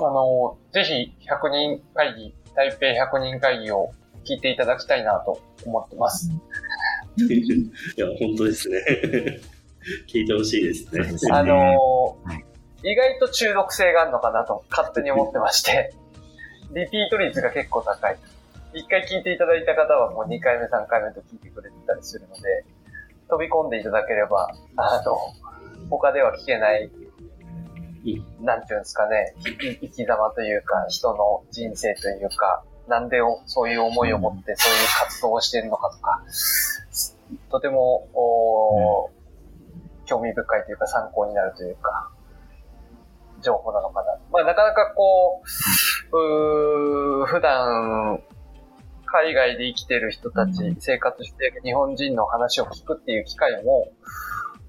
[0.00, 3.94] あの、ぜひ100人会議、台北100人会議を
[4.26, 6.28] 聞いていただきたいなと思ってます。
[7.16, 8.84] いや、本当ですね。
[10.12, 11.04] 聞いてほしいですね。
[11.30, 12.18] あの、
[12.82, 15.94] 意外と中毒性があるのかなと勝手に思ってまして、
[16.74, 18.18] リピート率が結構高い。
[18.74, 22.64] 一回聞いていただいた方はもう2回目、3回目と聞いてくれてたりするので、
[23.30, 25.16] 飛び込んでいただければ、あの、
[25.90, 26.90] 他では聞けない
[28.40, 36.22] なんていうんですかね、生き様というか、人の人生というか、なんでそういう思いを持ってそういう活動をしているのかとか、
[37.50, 39.10] とても、お
[40.06, 42.10] 興味深いというか参考になるというか、
[43.42, 44.18] 情報なのかな。
[44.32, 45.42] まあなかなかこ
[46.12, 48.22] う、う普段、
[49.04, 53.88] 海外で生きてる人たち、生活している日本人の話を聞くっていう機会も、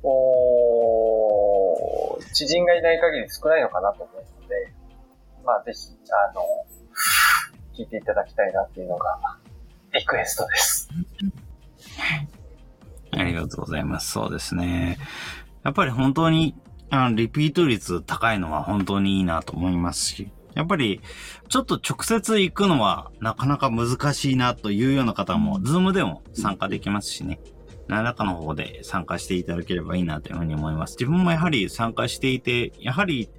[0.02, 1.09] お
[2.40, 4.74] 知人がいない限り少ないのかなと思うので、
[5.46, 6.42] まあぜひ、あの、
[7.76, 9.20] 聞いていただきたいなっていうのが、
[9.94, 10.90] リクエストです。
[13.12, 14.12] ありがとうございます。
[14.12, 14.98] そうですね。
[15.64, 16.56] やっぱり本当に、
[16.90, 21.02] あの、リピート率高いのは本当にいいなと思いますし、やっぱり、
[21.50, 27.42] ちょっと直接行くのはなかなか難しいなというような方も、 Zoom でも参加できますしね。
[27.90, 30.96] 何らかの方で参加していただければいいなというふうに思います。
[30.98, 33.30] 自分もやはり参加していて、やはり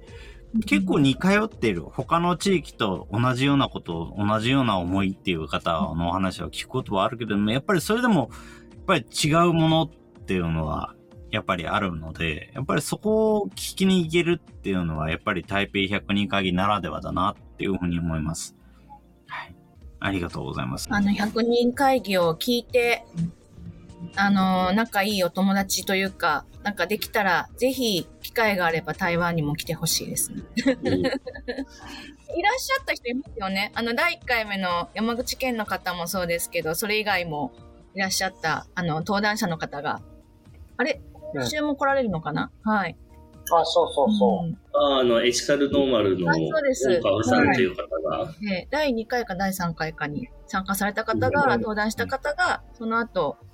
[0.65, 8.29] 結構似通っている他の地域と同じようなこと、同じような思いっていう方のお話を聞くことはあるけれども、やっぱりそれでも、
[8.71, 9.89] やっぱり違うものっ
[10.25, 10.95] ていうのは、
[11.29, 18.57] やっぱりあるので、やっぱりそこを聞きに行けるっていうのは、やっぱり台北100人会議ならではだなっていうふうに思います。
[19.27, 19.55] はい。
[20.01, 20.89] ありがとうございます。
[20.91, 23.05] あの、100人会議を聞いて、
[24.15, 30.43] あの、仲いいお友達というか、なんかできたら、ぜひ、機会があれば台湾にも来てほしいですね。
[30.55, 33.71] いらっしゃった人いますよね。
[33.75, 37.51] あの、第1回目の山口県の方もそうですけど、それ以外も
[37.93, 40.01] いらっしゃった、あの、登壇者の方が、
[40.77, 41.01] あれ？
[41.33, 42.97] 今週も来られるのかな、はい。
[43.53, 44.47] あ、そうそうそう。
[44.47, 44.57] うん。
[44.73, 46.89] ああの、エシカルノーマルのあそうです。
[46.89, 51.61] 大川さんという方が、で、第2回か第3回かに参加された方が、うん。
[51.61, 53.50] 登壇した方が、その後、うん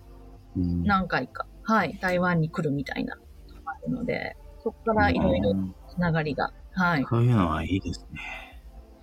[0.85, 3.17] 何回か、はい、台湾に来るみたいな、
[3.65, 5.53] あるので、そこからいろいろ
[5.89, 7.05] つながりが、はい。
[7.09, 8.19] そういうのはいいですね。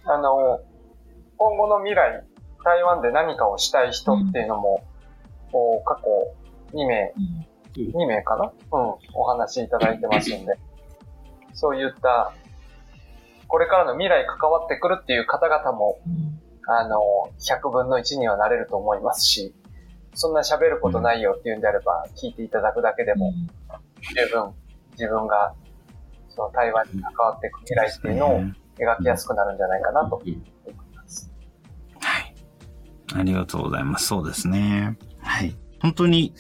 [0.05, 0.61] あの、
[1.37, 2.25] 今後の未来、
[2.65, 4.85] 台湾で何かをしたい人っていうのも、
[5.53, 6.35] こう過去
[6.77, 7.47] 2名、うん。
[7.77, 8.53] 2名かな？
[8.73, 10.59] うん、お話しいただいてますんで、
[11.53, 12.33] そういった、
[13.49, 16.41] これからの未来関わってくるっていう方々も、うん。
[16.67, 16.99] あの、
[17.41, 19.55] 100分の1にはなれると思いますし、
[20.15, 23.33] そんな喋ることないよっていうんであれば、聞いていただくだけでも、
[24.15, 24.53] 十分
[24.93, 25.55] 自分が、
[26.29, 28.41] その台湾に関わっていく未来っていうのを
[28.79, 30.39] 描きやすくなるんじゃないかなと思い
[30.95, 31.31] ます。
[32.01, 32.35] はい。
[33.15, 34.07] ありがとうございます。
[34.07, 34.97] そうですね。
[35.21, 35.55] はい。
[35.81, 36.35] 本当に、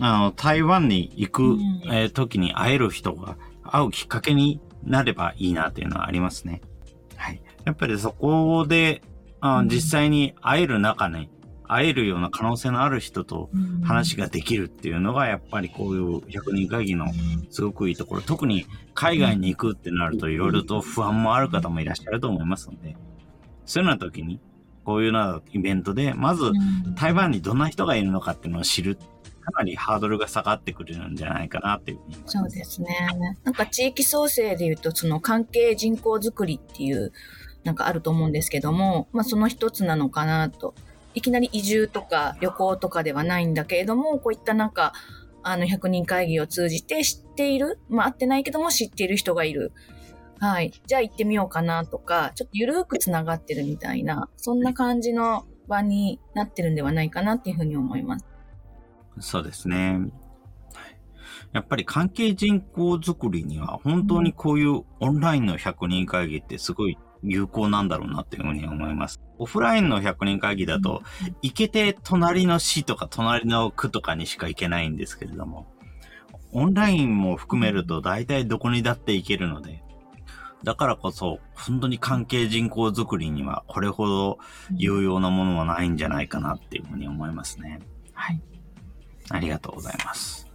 [0.00, 6.60] あの、台湾に行く、うんえー時に会える人が会うきっかけになればいいなっていうのはありますね。
[7.16, 7.42] はい。
[7.64, 9.02] やっぱりそこで、
[9.40, 11.28] あうん実際に会える中に、
[11.74, 17.06] 会えるような可能性のある人とうん話ができるっていうのが、やっぱりこういう100人会議の
[17.50, 18.22] すごくいいところ。
[18.22, 22.96] 特に海外に行くってなるといろいろと不安もある方もいらっしゃると思いますので、
[23.66, 24.40] そういうような時に、
[24.84, 28.96] こういうようなイベントで、まずうん台湾にどんな人がいるのかっていうのを知る、
[29.40, 31.98] かなりハードルが下がってくるんじゃないかなっていう。
[32.26, 32.88] そうですね。
[33.44, 37.12] なんか地域創生で言うと、その関係人口づくりっていう、
[37.64, 40.74] なんかあると思うんですけども、まあその一つなのかなと。
[41.14, 44.92] いきなり移住とか旅行とかではないんだけれども、こういったなんか、
[45.42, 49.72] あの、100人会議を通じて知っている、まあ会ってないけども知っている人がいる。
[50.38, 50.72] はい。
[50.86, 58.26] じゃあ行ってみようかなとか、ちょっとゆるーくつながってるみたいな、そんな感じの場になってるんではないかなっていうふうに思います。
[59.20, 60.00] そうですね。
[61.52, 69.20] やっぱり関係人口づくりには本当にこういうオンラインの100人会議ってすごい有効なんだろうなっていうふうに思います。
[69.38, 71.02] オフラインの100人会議だと、
[71.42, 75.66] 行けて隣の市とか隣の区とかにしか行けないんですけれども、
[76.52, 79.82] オンラインも含めると大体どこにだって行けるので、
[80.64, 84.38] だからこそ本当に関係人口づくりにはこれほど
[84.76, 87.80] 有用なものはないんじゃないかなっていうふうに思いますね。
[88.12, 88.40] はい。
[89.30, 90.46] ありがとうございます。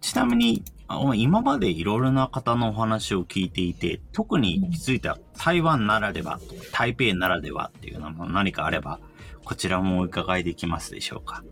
[0.00, 6.40] ちなみに、あ今までいろいろな方のお話を聞いていて、特に気づいた台湾ならでは、
[6.72, 8.98] 台北ならではっていうのも何かあれば、
[9.44, 11.44] こちらもお伺いできますでしょうか？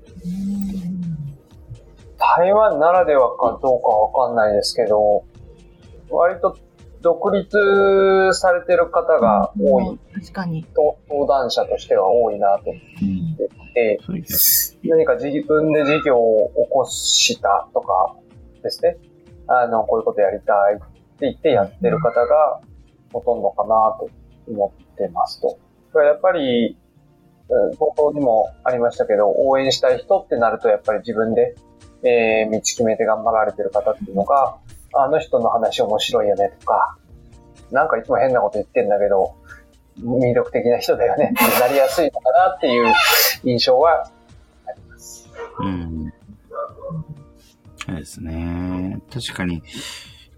[2.18, 5.24] 台湾ならではかどうかわかんないですけど、
[6.08, 6.56] 割と
[7.02, 10.64] 独立されてる方が多い、確かに。
[10.64, 14.28] と登壇者としては多いなと思っていて。
[14.82, 18.16] 何か自分で事業を起こしたとか
[18.62, 18.96] ですね。
[19.48, 20.84] あの、こういうことやりたいって
[21.20, 22.60] 言ってやってる方が
[23.12, 24.10] ほとんどかなと
[24.48, 25.58] 思ってますと。
[25.92, 26.76] それやっぱり、
[27.48, 31.54] うん冒頭にもありましたけど、応援したい人ってなるとやっぱり自分で、
[32.02, 34.56] えー道決めて頑張られてる方っていうのが、
[34.94, 36.98] あの人の話面白いよねとか、
[37.70, 39.36] なんかいつも変なこと言ってんだけど、
[40.00, 42.92] 魅力的な人だよねってなりやすいのかなっていう
[43.44, 44.10] 印象は
[44.66, 45.28] あります。
[45.60, 46.12] うん。
[47.86, 49.00] そうですね。
[49.12, 49.62] 確かに、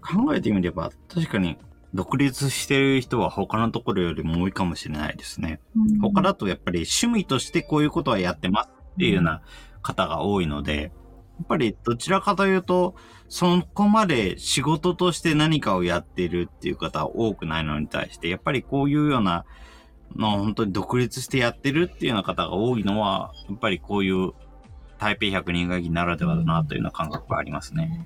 [0.01, 1.57] 考えてみれば、確かに、
[1.93, 5.59] 独立してる人は他のところよりも多いかもしれないですね。
[6.01, 9.41] 他だとやっぱり趣味としてこういうことはやってますっていうような
[9.81, 10.91] 方が多いので、
[11.39, 12.95] やっぱりどちらかというと、
[13.27, 19.45] そこまで仕事として何かをやっているっていう方は多くないのに対して、やっぱりこういうような、
[20.15, 24.31] の本当に独立してやってるっていうような方が多いのは、やっぱりこういう
[24.99, 28.05] 台北100人会議ならではだなというような感覚がありますね。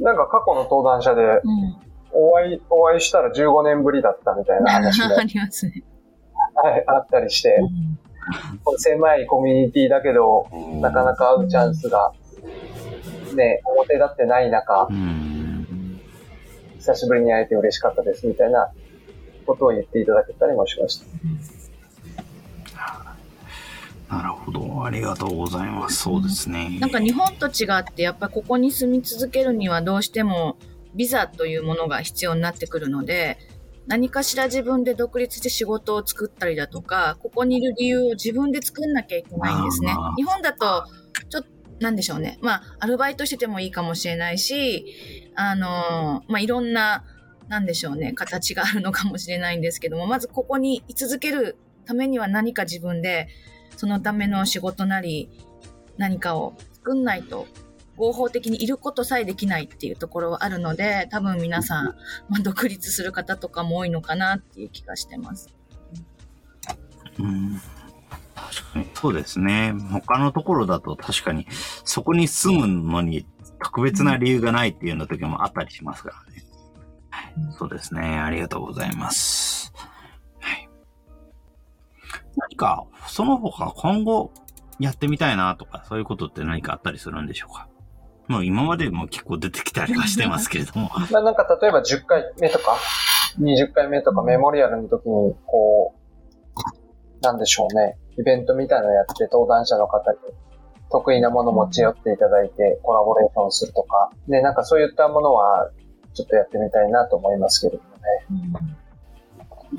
[0.00, 1.76] なんか過去の登壇者でうん。
[2.16, 5.82] お会い、お会いしたら15年ぶりだったみたいな話も、 ありますね。
[6.54, 7.58] はいあったりして、
[8.78, 10.46] 狭いコミュニティだけど、
[10.80, 12.12] なかなか会うチャンスが、
[13.34, 16.00] ね、表立ってない中う、ん。
[16.78, 18.70] 久しぶりに会えて嬉しかったですみたいな
[19.44, 21.06] ことを言っていただけたりもしました。
[24.08, 24.84] なるほど。
[24.84, 25.96] ありがとうございます。
[25.96, 26.78] そうですね。
[26.80, 30.56] なんか日本と違って、やっぱりここに住み続けるにはどうしても
[30.94, 33.38] ビザというものが必要になってくるので、
[33.86, 39.94] 何かしら自分で独立して仕事を作ったりだとか、ここにいる理由を自分で作んなきゃいけないんですね。
[40.16, 40.84] 日本だと、
[41.28, 41.48] ちょっと、
[41.80, 42.38] なんでしょうね。
[42.40, 44.86] まあ、アルバイトしててもいいかもしれないし、
[45.34, 47.04] あのーまあ、いろんな、
[47.48, 53.28] なんでしょうね、形があるのかもしれないんですけども、まずここに居続けるためには何か自分で、
[53.76, 55.30] そのための仕事なり、
[55.96, 57.46] 何かを作んないと
[57.96, 61.86] 合法的にいることさえできないっていうところはあるので、多分皆さん、
[62.28, 65.54] まあ、独立する方とかも多いのかなっていう気がしてます。
[67.18, 67.60] うん
[68.34, 69.72] 確かにそうですね。
[69.92, 71.46] 他のところだと確かに
[71.84, 73.26] そこに住むのに
[73.62, 76.42] 特別な理由がないっていうような時もあったりしますからね。
[77.10, 78.00] はい、そうですね。
[78.02, 79.72] ありがとうございます。
[82.36, 84.32] はい、何か、その他今後
[84.78, 87.68] やってみたいなとか、そういうことって何かあったりするんでしょうか？
[88.28, 90.90] もう今までも結構出てきたりはしてますけれども。
[91.12, 92.76] まあなんか例えば10回目とか、
[93.38, 100.18] 20回目とかメモリアルの時に、こう、なんでしょうね、イベントみたいなのやって登壇者の方に
[100.90, 105.70] 得意なもの持ち寄っていただいてコラボレーションするとか、で、なんかそういったものは
[106.14, 108.76] ちょっとやってみたいなと思いますけれどもね。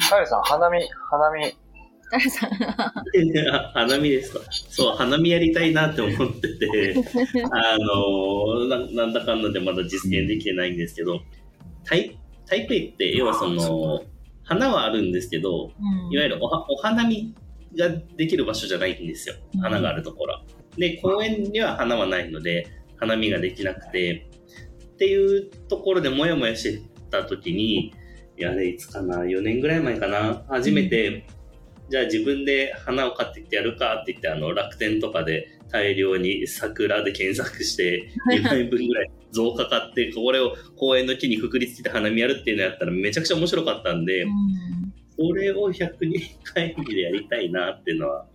[0.09, 1.57] カエルさん、花見、花見、
[2.15, 4.39] 誰さんあ花見ですか。
[4.69, 6.95] そう、花見やりたいなって思ってて、
[7.51, 11.21] あのな、なんだかんだでまだ実現できてないんですけど、
[11.83, 14.03] 台台北って、要はその、
[14.43, 15.71] 花はあるんですけど、
[16.11, 17.33] いわゆるおはお花見
[17.77, 19.35] ができる場所じゃないんですよ。
[19.61, 20.43] 花があるところは。
[20.77, 24.27] で、公園には花はないので、花見ができなくて、
[24.93, 27.93] っていうところでもやもやしてた時に、
[28.37, 31.25] いやね、いつかな、4年ぐらい前かな、初めて、
[31.89, 44.25] じゃあ自分で花を買ってきてやるかって言って、あの、楽天とかで大量に桜で検索して、2枚分ぐらい増加買って、これを公園の木にくくりつけて花見やるっていうのやったらめちゃくちゃ面白かったんで、
[45.17, 48.25] それを100人会議でやりたいなっていうのは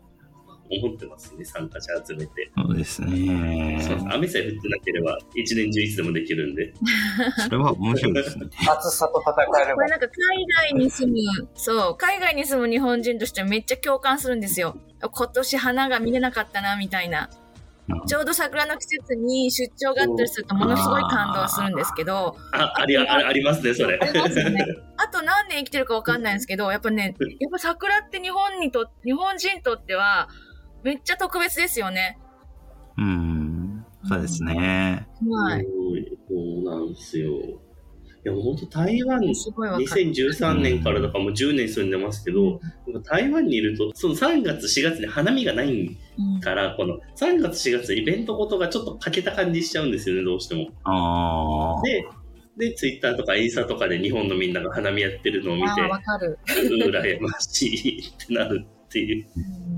[0.70, 2.50] 思ってますね、参加者集めて。
[2.56, 3.80] そうですね。
[3.82, 6.72] そう雨さえ降ってなければ一年中いつでもできるんで。
[7.42, 8.46] それは面白いですね。
[8.68, 9.88] 暑さと戦えればこれ。
[9.88, 14.76] なんか海外に住む、そう、海外に住む日本人としてめっちゃ共感するんですよ。
[15.00, 17.30] 今年花が見れなかったな、みたいな。
[18.06, 23.98] ちょうど桜の季節に出張があったりするとものすごい感動するんですけど、あ、ありあありますね、それ。
[24.00, 24.64] ありますよね。
[24.96, 30.28] あと何年生きてるかわかんないんですけど、やっぱね、やっぱ桜って日本にと、日本人にとっては、
[30.82, 32.18] めっちゃ特別ですよね。
[32.96, 33.84] うん。
[34.08, 35.06] そうですね。
[35.28, 35.66] はい。
[36.28, 37.32] そうなんですよ。
[38.22, 39.86] いや、本当台湾、すごいわかる。
[39.86, 42.60] 2013年からだからもう10年住んでますけど、
[43.04, 50.68] 台湾にいると、その3月、4月に花見がないうんから、この3月、4月イベントごとがちょっと欠けた感じしちゃうんですよね、どうしても。
[50.84, 51.82] ああ。
[51.82, 52.04] で、
[52.58, 56.38] で、ツイッターとかインスタとかで日本のみんなが花見やってるのを見てあかる。
[56.46, 59.26] 羨ましいってなるっていう。
[59.36, 59.69] うん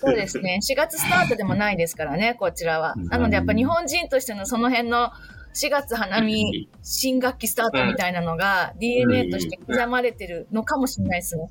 [0.00, 0.60] そうですね。
[0.64, 2.94] 4月スタートでもないですからね、こちらは。
[2.96, 5.10] なのでやっぱ日本人としてのその辺の
[5.54, 11.50] 4月花見新学期スタートみたいなのが DNA として刻まれてるのかもしれないですね。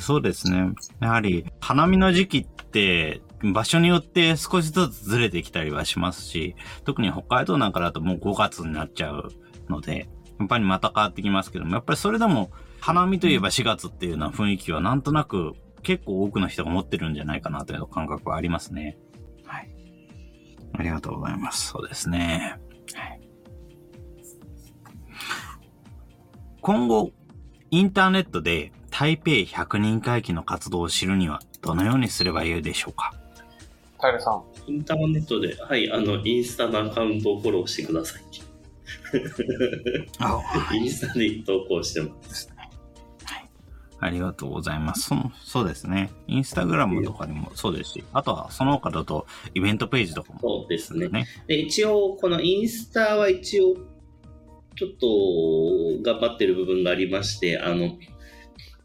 [0.00, 0.70] そうですね。
[1.00, 9.28] やはり、花見の時期って、場所によって少しずつずれてきたりはしますし、特に北海道なんかだともう5月になっちゃう
[9.68, 10.08] ので、
[10.38, 18.98] やっぱりまた変わってきますけども、やっぱりそれでも、花見といえば4月っていうような雰囲気はなんとなく結構多くの人が持ってるんじゃないかなという感覚はありますね。
[19.44, 19.70] はい。
[20.72, 21.68] ありがとうございます。
[21.68, 22.58] そうですね。
[22.94, 23.20] はい。
[26.60, 27.12] 今後、
[27.70, 33.12] インターネットで台北100人会議の活動を知るにはどのようにすればよいでしょうか？
[33.98, 34.42] カエルさん。
[34.66, 38.22] インターネットで、はい、あの、インスタのアカウントをフォローしてください。
[40.18, 40.40] あ
[40.74, 42.53] インスタで投稿してます。
[44.04, 45.08] ありがとうございます。
[45.08, 46.10] そのそうですね。
[46.26, 51.08] インスタグラムとかにもそうですし、あとはその他だとイベントページとかもそうですね。
[51.08, 51.26] ね。
[51.46, 53.76] で、一応、このインスタは一応、
[54.76, 57.96] ちょっと頑張ってる部分がありまして、あの、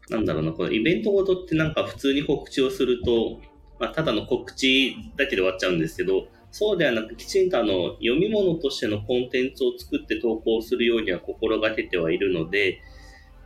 [0.08, 3.42] なんだろうな、このイベントごとってなんか普通に告知をすると、
[3.78, 12.80] まあ、ただの告知だけで終わっちゃうんですけど、そうではなく、きちんとあの、読み物としてのコンテンツを作って投稿するようには心がけてはいるので、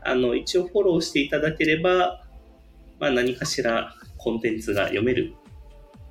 [0.05, 2.25] あの、一応フォローしていただければ、
[3.01, 5.35] まあ何かしらコンテンツが読める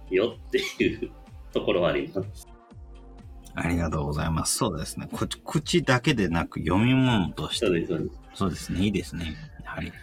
[0.09, 1.11] よっていう
[1.51, 2.47] ところはあります。
[3.55, 4.57] ありがとうございます。
[4.57, 5.07] そうですね。
[5.11, 8.19] こ口だけでなく読み物としてそうです、そうです。
[8.33, 8.81] そうですね。
[8.81, 9.35] いいですね。
[9.63, 9.93] はい。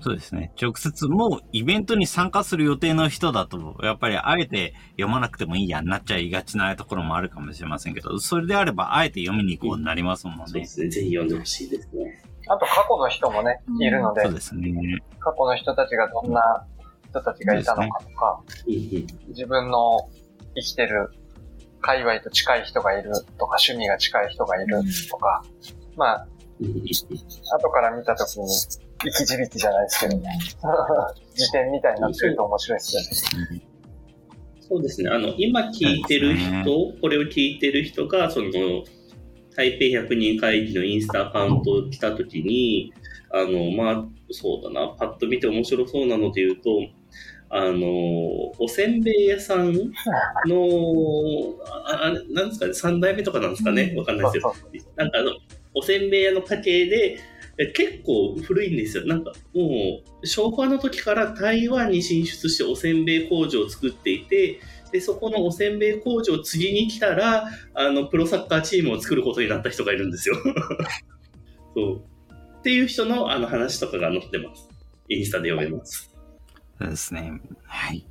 [0.00, 0.52] そうですね。
[0.60, 10.44] 直接もうイベントに参加する予定の人だと、やっぱりあえて読まなくてもいいやんなっちゃいがちなところもあるかもしれませんけど、それであればあえて読みに行こうになりますもんね。
[10.46, 10.88] そうですね。
[10.88, 12.24] ぜひ読んでほしいですね。
[12.52, 14.72] あと過去の人もね、いるのでそう、ですね。
[15.20, 16.66] 過去の人たちがどんな
[17.08, 20.10] 人たちがいたのかとか、うんうん自分の
[20.54, 21.10] 生きてる
[21.80, 25.42] 界隈と近い人がいるとか、趣味が近い人がいるとか、
[25.96, 26.28] まあ、
[26.60, 26.82] うんうん
[27.56, 28.46] 後から見たときに、
[29.02, 30.38] 生き字引じゃないですけどね。
[31.34, 32.96] 辞典みたいになってると面白いです
[33.34, 33.62] よね。
[34.60, 35.10] そうですね。
[35.10, 36.64] あの、今聞いてる人、ね
[37.00, 38.50] これを聞いてる人が、その、
[39.56, 42.92] 台北100人会議のインスタアカウントを来たときに、
[43.30, 46.70] あの、まあ、そうだな、パッと見て面白そうなので言うと、
[47.54, 47.86] あの、
[48.58, 49.80] おせんべい屋さんの、
[51.64, 54.54] ああなんですかね、3代目とかなんですかね、わかんないですよ。
[54.96, 55.32] なんかあの、
[55.74, 57.18] おせんべい屋の家系で、
[57.58, 59.06] え結構古いんですよ。
[59.06, 64.60] なんかもう、昭和の時から台湾に進出しておせんべい工場を作っていて、
[64.92, 70.36] で、そこのおせんべい工場を次に来たら、あの、プロサッカーチームを作ることになった人がいるんですよ。
[71.74, 72.04] そう。
[72.58, 74.68] っていう人のあの話とかが載ってます。
[75.08, 76.14] インスタで読めます。
[76.78, 77.40] そうですね。
[77.64, 78.06] はい。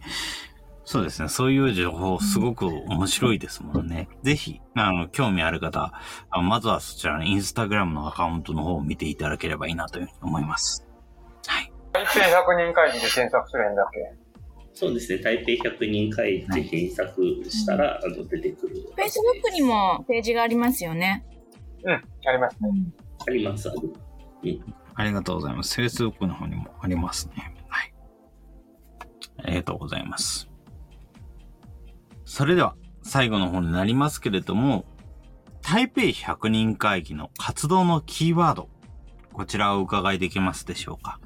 [0.84, 1.30] そうですね。
[1.30, 4.10] そういう情報、すごく面白いですもんね。
[4.24, 5.94] ぜひ、あの、興味ある方、
[6.30, 10.86] あまずはそちらのインスタグラムのアカウントの方を見ていただければいいなというふうに思います。
[11.48, 11.72] はい。
[11.94, 12.26] 台北100
[12.66, 14.31] 人会議で検索するんだっけ？
[14.74, 15.22] そうですね。
[15.22, 18.76] 台北100人会で検索したら、あの出てくる。
[18.98, 21.26] Facebook にもページがありますよね。
[21.84, 22.02] うん、あ
[22.32, 22.70] りますね。
[23.28, 23.70] あります。
[23.70, 23.94] ある
[24.96, 25.80] ありがとうございます。
[25.80, 27.56] Facebook の方にもありますね。
[27.68, 27.94] はい。
[29.44, 30.50] ありがとうございます。
[32.26, 34.86] それでは、最後の方になりますけれども、
[35.62, 38.70] 台北100人会議の活動のキーワード、
[39.34, 41.20] こちらをお伺いできますでしょうか？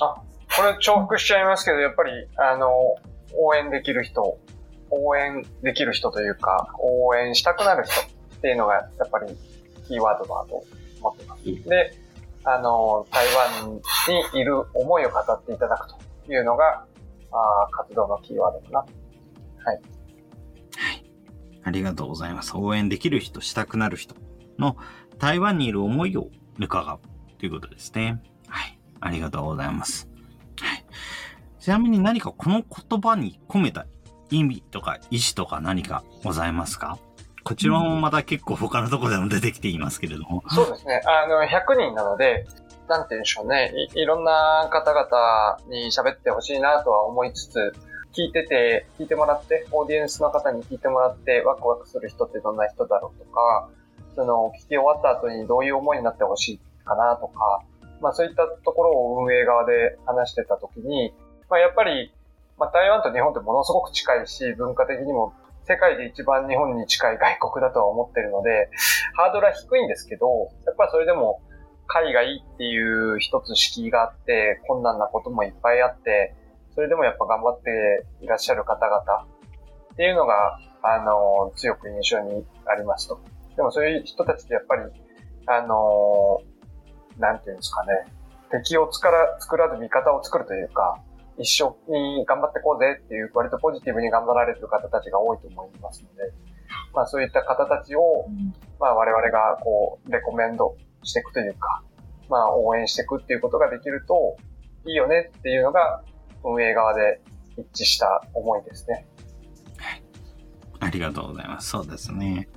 [0.00, 0.22] あ、
[0.58, 2.68] これ重複しちゃいますけど、やっぱり、あの、
[3.36, 4.38] 応援できる人、
[4.90, 9.36] 応援できる人というか、応援したくなる人っていうのが、やっぱり
[9.86, 10.64] キーワードだと
[11.00, 11.44] 思ってます。
[11.44, 11.92] で、
[12.42, 13.26] あの、台
[13.62, 13.80] 湾
[14.32, 15.88] にいる思いを語っていただく
[16.26, 16.84] というのが、
[17.30, 18.84] あー活動のキーワードかな。
[21.62, 22.56] ありがとうございます。
[22.56, 24.16] 応援できる人、したくなる人
[24.58, 24.76] の
[25.18, 26.98] 台湾にいる思いを伺う
[27.38, 28.22] ということですね。
[28.48, 28.78] はい。
[29.00, 30.07] ありがとうございます。
[31.60, 33.86] ちなみに何かこの言葉に込めた
[34.30, 36.98] 意味とか意思とか何かございますか？
[37.44, 40.42] こちらもまた結構他のところでも出てきていますけれども。
[40.48, 41.00] そうですね。
[41.06, 42.46] あの、100人なので、
[42.88, 43.72] なんて言うんでしょうね。
[43.94, 47.72] いいろんな方々に喋ってほしいなとは思いつつ、
[48.12, 53.70] 聞いてて、聞いてもらって、オーディエンスの方に聞いてもらって、ワクワクする人ってどんな人だろうとか、
[54.14, 57.62] その、聞き終わった後にどういう思いになってほしいかなとか、
[58.02, 61.14] まあそういったところを運営側で話してたときに、
[61.50, 62.12] まあやっぱり、
[62.58, 65.32] まあ台湾と日本ってものすごく近いし、文化的にも
[65.64, 68.70] 世界で一番日本に近い外国だとは思ってるので、
[69.14, 70.26] ハードルは低いんですけど、
[70.66, 71.40] やっぱりそれでも
[71.86, 76.34] 海外っていう一つ敷居があって、困難なこともいっぱいあって、
[76.74, 79.00] それでもやっぱ頑張っていらっしゃる方々
[79.92, 83.20] っていうのが、あの、強く印象にありますと。
[83.56, 84.82] でもそういう人たちってやっぱり、
[85.46, 86.40] あの、
[87.18, 88.06] なんていうんですかね、
[88.50, 91.02] 敵を作ら作らず味方を作るというか、
[91.38, 96.32] 一緒に頑張ってこうぜっていう、割とポジティブに頑張られてる方たちが多いと思いますので、
[96.94, 98.26] まあそういった方たちを、
[98.80, 101.82] まあ我々がこう、レコメンドしていくというか、
[102.28, 104.36] まあ応援していくっていうことができると
[104.86, 106.02] いいよねっていうのが
[106.44, 107.20] 運営側で
[107.56, 109.06] 一致した思いですね。
[110.80, 111.70] ありがとうございます。
[111.70, 112.48] そうですね。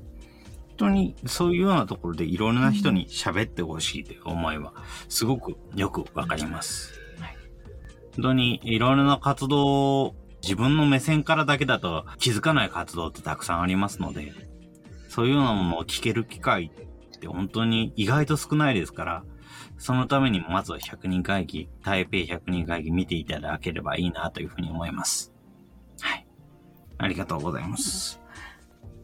[0.78, 4.74] 本当にそういうようなところでいろんな人に喋ってほしいという思いは
[5.10, 7.01] すごくよくわかります。
[8.16, 14.34] 本当にいろいろな活動を自分の目線からだけだと気づかない活動ってたくさんありますので、
[15.08, 16.72] そういうようなものを聞ける機会
[17.16, 19.24] って本当に意外と少ないですから、
[19.78, 25.34] そのためにもまずは100人会議、台北100人会議見ていただければいいなというふうに思います。
[26.02, 26.28] はい。
[26.98, 28.20] ありがとうございます。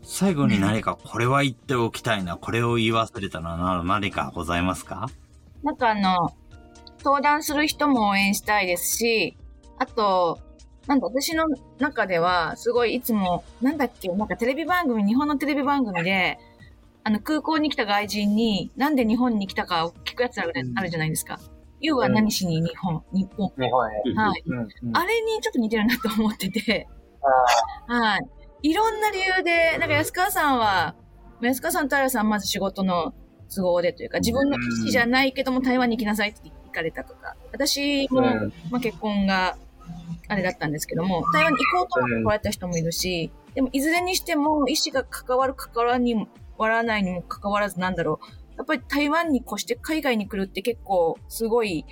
[0.03, 5.09] 最後に何かこれは言っておきたいな、これを言い忘れたな、など何かございますか？
[5.63, 6.31] なんかあの、
[7.03, 9.37] 登壇する人も応援したいですし、
[9.77, 10.39] あと、
[10.87, 11.45] なんだ、私の
[11.79, 16.39] 中では、すごいいつも、なんだっけ、なんかテレビ番組、日本のテレビ番組で、
[17.03, 21.39] あの、空港に来た外人に、なんで日本に来たかを聞くやつある,、あるじゃないですか。
[21.79, 23.49] You は何しに日本、日本。
[23.57, 23.95] 日本へ。
[24.15, 24.43] はい。
[24.45, 26.87] うんうんあれにちょっと似てるなと思ってて、
[27.89, 28.27] あはい。
[28.63, 30.95] いろんな理由で、なんか安川さんは、
[31.41, 33.13] 安川さんと平さんまず仕事の
[33.53, 39.57] 都合でというか、自分の意思じゃないけども台湾に行きなさいって行かれたとか、私も、うんまあ、結婚が
[40.27, 48.25] あれだったんですけども、台湾に行こうと思って来られた人もいるし、でもいずれにしても意思が関わる関わらにも、わらないにも関わらずなんだろう。
[48.57, 51.85] やっぱり台湾に越して海外に来るって結構すごい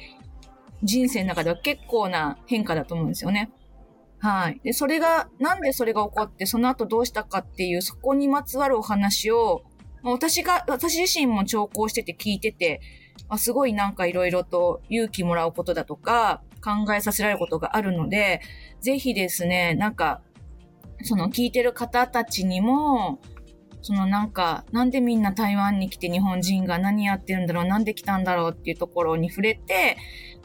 [0.84, 3.52] 人生の中では結構な変化だと思うんですよね。
[4.20, 4.60] はい。
[4.64, 9.64] で、それが、なんでそれが起こって、その後どうしたかっていう、そこにまつわるお話を、
[10.02, 12.82] まあ私が、私自身も聴講してて聞いてて、
[13.28, 18.42] あすごいなんかいろいろと勇気もらうことだとか、考えさせられることがあるので、
[18.82, 20.22] ぜひですね、なんか、
[21.04, 23.20] その聞いてる方たちにも、
[23.82, 29.98] そのなんか、なんでみんな台湾に来て日本人が何やってるんだろう、なんで来たんだろうっていうところに触れて、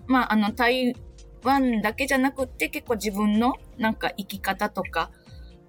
[0.07, 0.95] まあ、あの、台
[1.43, 5.11] 湾だけじゃなくって結構自分のなんか生き方とか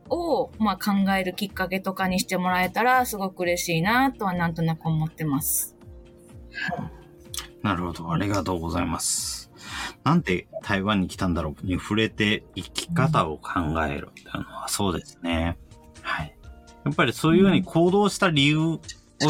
[0.10, 5.78] を、まあ、考えるきっかけとかにしてもらえたらすごく嬉しいなとはなんとなく思ってます。
[7.62, 8.12] なるほど。
[8.12, 9.52] ありがとうございます。
[10.04, 15.58] なんで台湾に来たんだろうに触れて生き方を考えるっていうのはそうですね。
[16.02, 16.36] はい。
[16.84, 18.80] やっぱりそういうふうに行動した理由を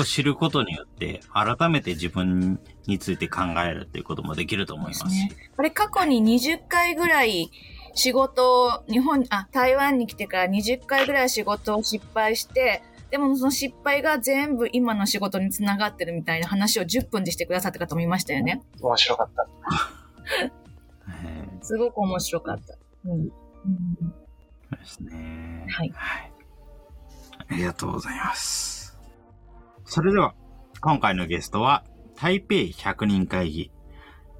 [0.05, 5.05] 知ることによって、改めて自分について考えるっていうこともできると思います。
[5.05, 7.51] ね、これ過去に20回ぐらい
[7.93, 12.81] 仕事を、日本、あ、台湾に来てから20回ぐらい仕事を失敗して、
[13.11, 18.61] でもその失敗が全部今の仕事につながってるみたいな話を10分でしてくださった方もいましたよね。
[18.81, 19.47] 面白かった。
[21.61, 22.77] すごく面白かった。
[23.05, 23.29] うん。
[23.29, 23.33] そ
[24.71, 25.65] うですね。
[25.69, 25.91] はい。
[25.93, 26.31] はい。
[27.49, 28.97] ありがとうございます。
[29.85, 30.33] それでは、
[30.79, 31.83] 今回のゲストは、
[32.15, 33.71] 台北100人会議、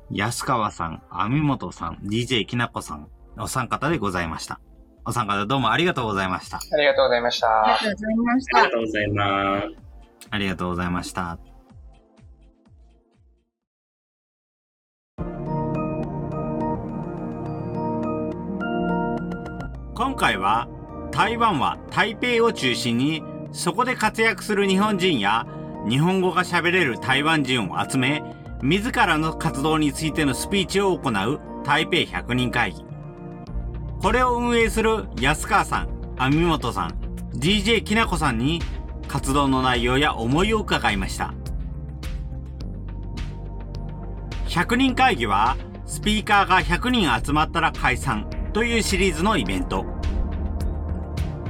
[0.09, 4.61] 安川さん、網本さん、DJ きなこさん、お三方でございました。
[5.03, 6.57] お三方どうもありがとうございました。
[6.57, 7.47] ありがとうございました。
[7.47, 8.57] ありがとうございました。
[8.57, 9.67] ありがとうございます。
[10.29, 11.39] ありがとうございました。
[19.95, 20.67] 今回は
[21.11, 25.47] 台湾は台北を中心にそこで活躍する日本人や
[25.89, 28.23] 日本語が喋れる台湾人を集め
[28.61, 32.90] 自らの活動についてのスピーチを行う台北100人会議。
[34.01, 36.99] これを運営する安川さん、網本さん、
[37.35, 38.59] DJ きなこさんに
[39.07, 41.35] 活動の内容や思いを伺いました。
[44.47, 49.85] 100人会議はスピーカーが100人集まったら解散というシリーズのイベント。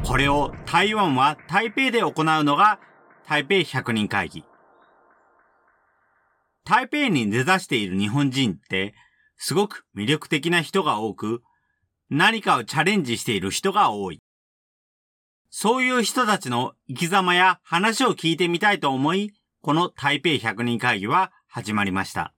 [0.04, 2.82] これを台湾は台北で行うのが
[3.26, 4.44] 台北100人会議。
[6.66, 8.94] 台北に根ざしている日本人って
[9.38, 11.44] すごく魅力的な人が多く、
[12.14, 14.22] 何かをチャレンジしている人が多い。
[15.50, 19.32] そういう人たちの生き様や話を聞いてみたいと思い、
[19.62, 22.34] この台北100人会議は始まりました。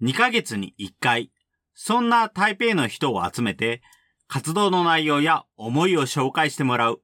[0.00, 1.30] 2ヶ月に1回、
[1.74, 3.82] そんな台北の人を集めて、
[4.26, 7.02] 活動の内容や思いを紹介してもらう。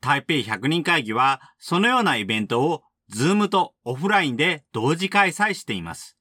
[0.00, 6.17] 台北100人会議は、そのようなイベントを、ズームとオフラインで同時開催しています。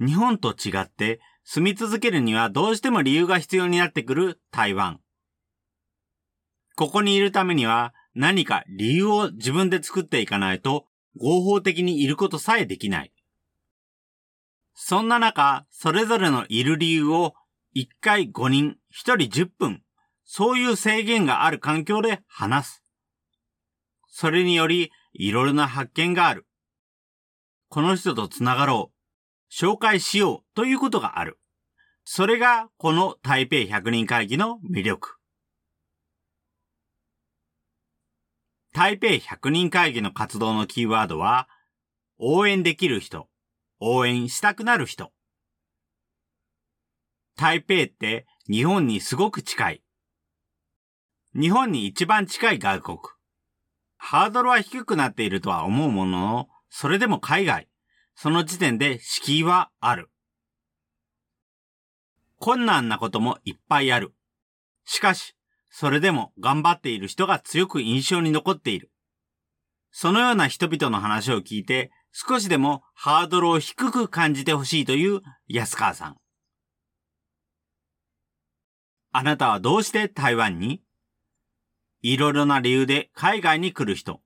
[0.00, 5.00] 日本と違って住み続けるにはどうしても理由が必要になってくる台湾。
[6.76, 10.86] ここにいるためには何か理由を自分で作っていかないと
[11.18, 13.12] 合法的にいることさえできない。
[14.74, 17.34] そんな中、それぞれのいる理由を
[17.76, 19.82] 1回5人、1人10分、
[20.24, 22.84] そういう制限がある環境で話す。
[24.08, 26.46] それにより、いろいろな発見がある。
[27.68, 28.89] この人と繋がろう。
[29.50, 31.38] 紹介しようということがある。
[32.04, 35.16] それがこの台北100人会議の魅力。
[38.72, 41.48] 台北100人会議の活動のキーワードは、
[42.18, 43.28] 応援できる人、
[43.80, 45.12] 応援したくなる人。
[47.36, 49.82] 台北って日本にすごく近い。
[51.34, 52.98] 日本に一番近い外国。
[53.96, 57.69] ハードルは低くなっているとは思うものの、それでも海外。
[58.22, 60.10] その時点で敷居はある。
[62.38, 64.12] 困難なこともいっぱいある。
[64.84, 65.34] しかし、
[65.70, 68.90] それでも頑張っている人が強く印象に残っている。
[69.90, 76.16] そのような人々の話を聞いて、少しでもハードルを低く感じてほしいという安川さん。
[79.12, 80.82] あなたはどうして台湾に？
[82.02, 84.20] いろいろな理由で海外に来る人、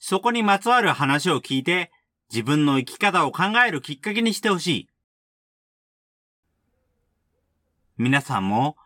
[0.00, 1.92] そこにまつわる話を聞いて
[2.30, 4.88] 自分の生き方を考えるきっかけにしてほしい。
[7.96, 8.76] 皆さんも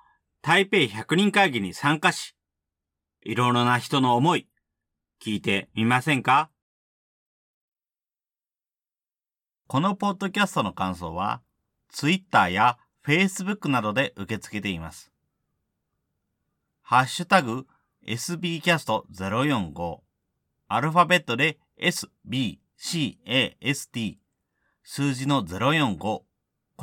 [0.43, 2.34] 台北100人会議に参加し、
[3.22, 4.49] いろいろな人の思い、
[5.20, 6.51] 聞いてみませんか？
[9.66, 11.43] このポッドキャストの感想は、
[11.90, 15.11] Twitter や Facebook などで受け付けています。
[16.82, 17.66] ハッシュタグ
[18.07, 20.01] sbcast045
[20.68, 24.16] アルファベットで sb CAST
[24.83, 26.26] 数字の045こ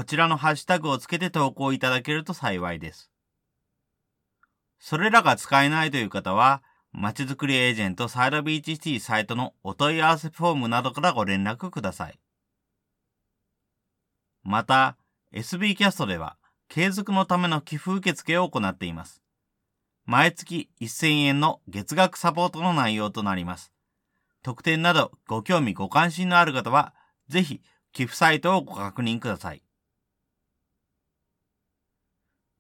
[0.06, 3.12] ちらのハッシュタグをつけて投稿いただけると幸いです。
[4.80, 12.18] それらが使えないという方は、まちづくりエージェントサイドビーチシティサイトのお問い合わせフォームなどからご連絡ください。
[14.42, 14.96] また、
[15.34, 16.38] SB キャストでは
[16.70, 19.22] 継続のための寄付受付を行っています。
[20.06, 23.74] 毎月1000円の月額サポートの内容となります。
[24.42, 26.94] 特典などご興味ご関心のある方は、
[27.28, 27.62] ぜひ
[27.92, 29.64] 寄付サイトをご確認ください。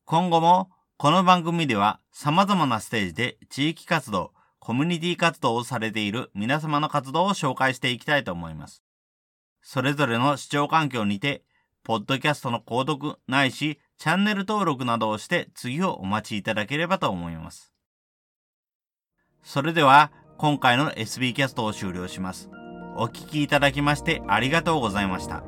[0.05, 8.83] 今後もこの番組では様々なステージで地域活動、コミュニティ活動をされている皆様の活動を紹介していきたいと思います。
[9.61, 11.43] それぞれの視聴環境にて、
[11.83, 17.73] ポッドキャストの購読ないし、チャンネル登録などをして次をお待ちいただければと思います。
[19.43, 22.49] それでは、今回の SB キャストを終了します。
[22.95, 25.43] お聴きいただきましてありがとうございました。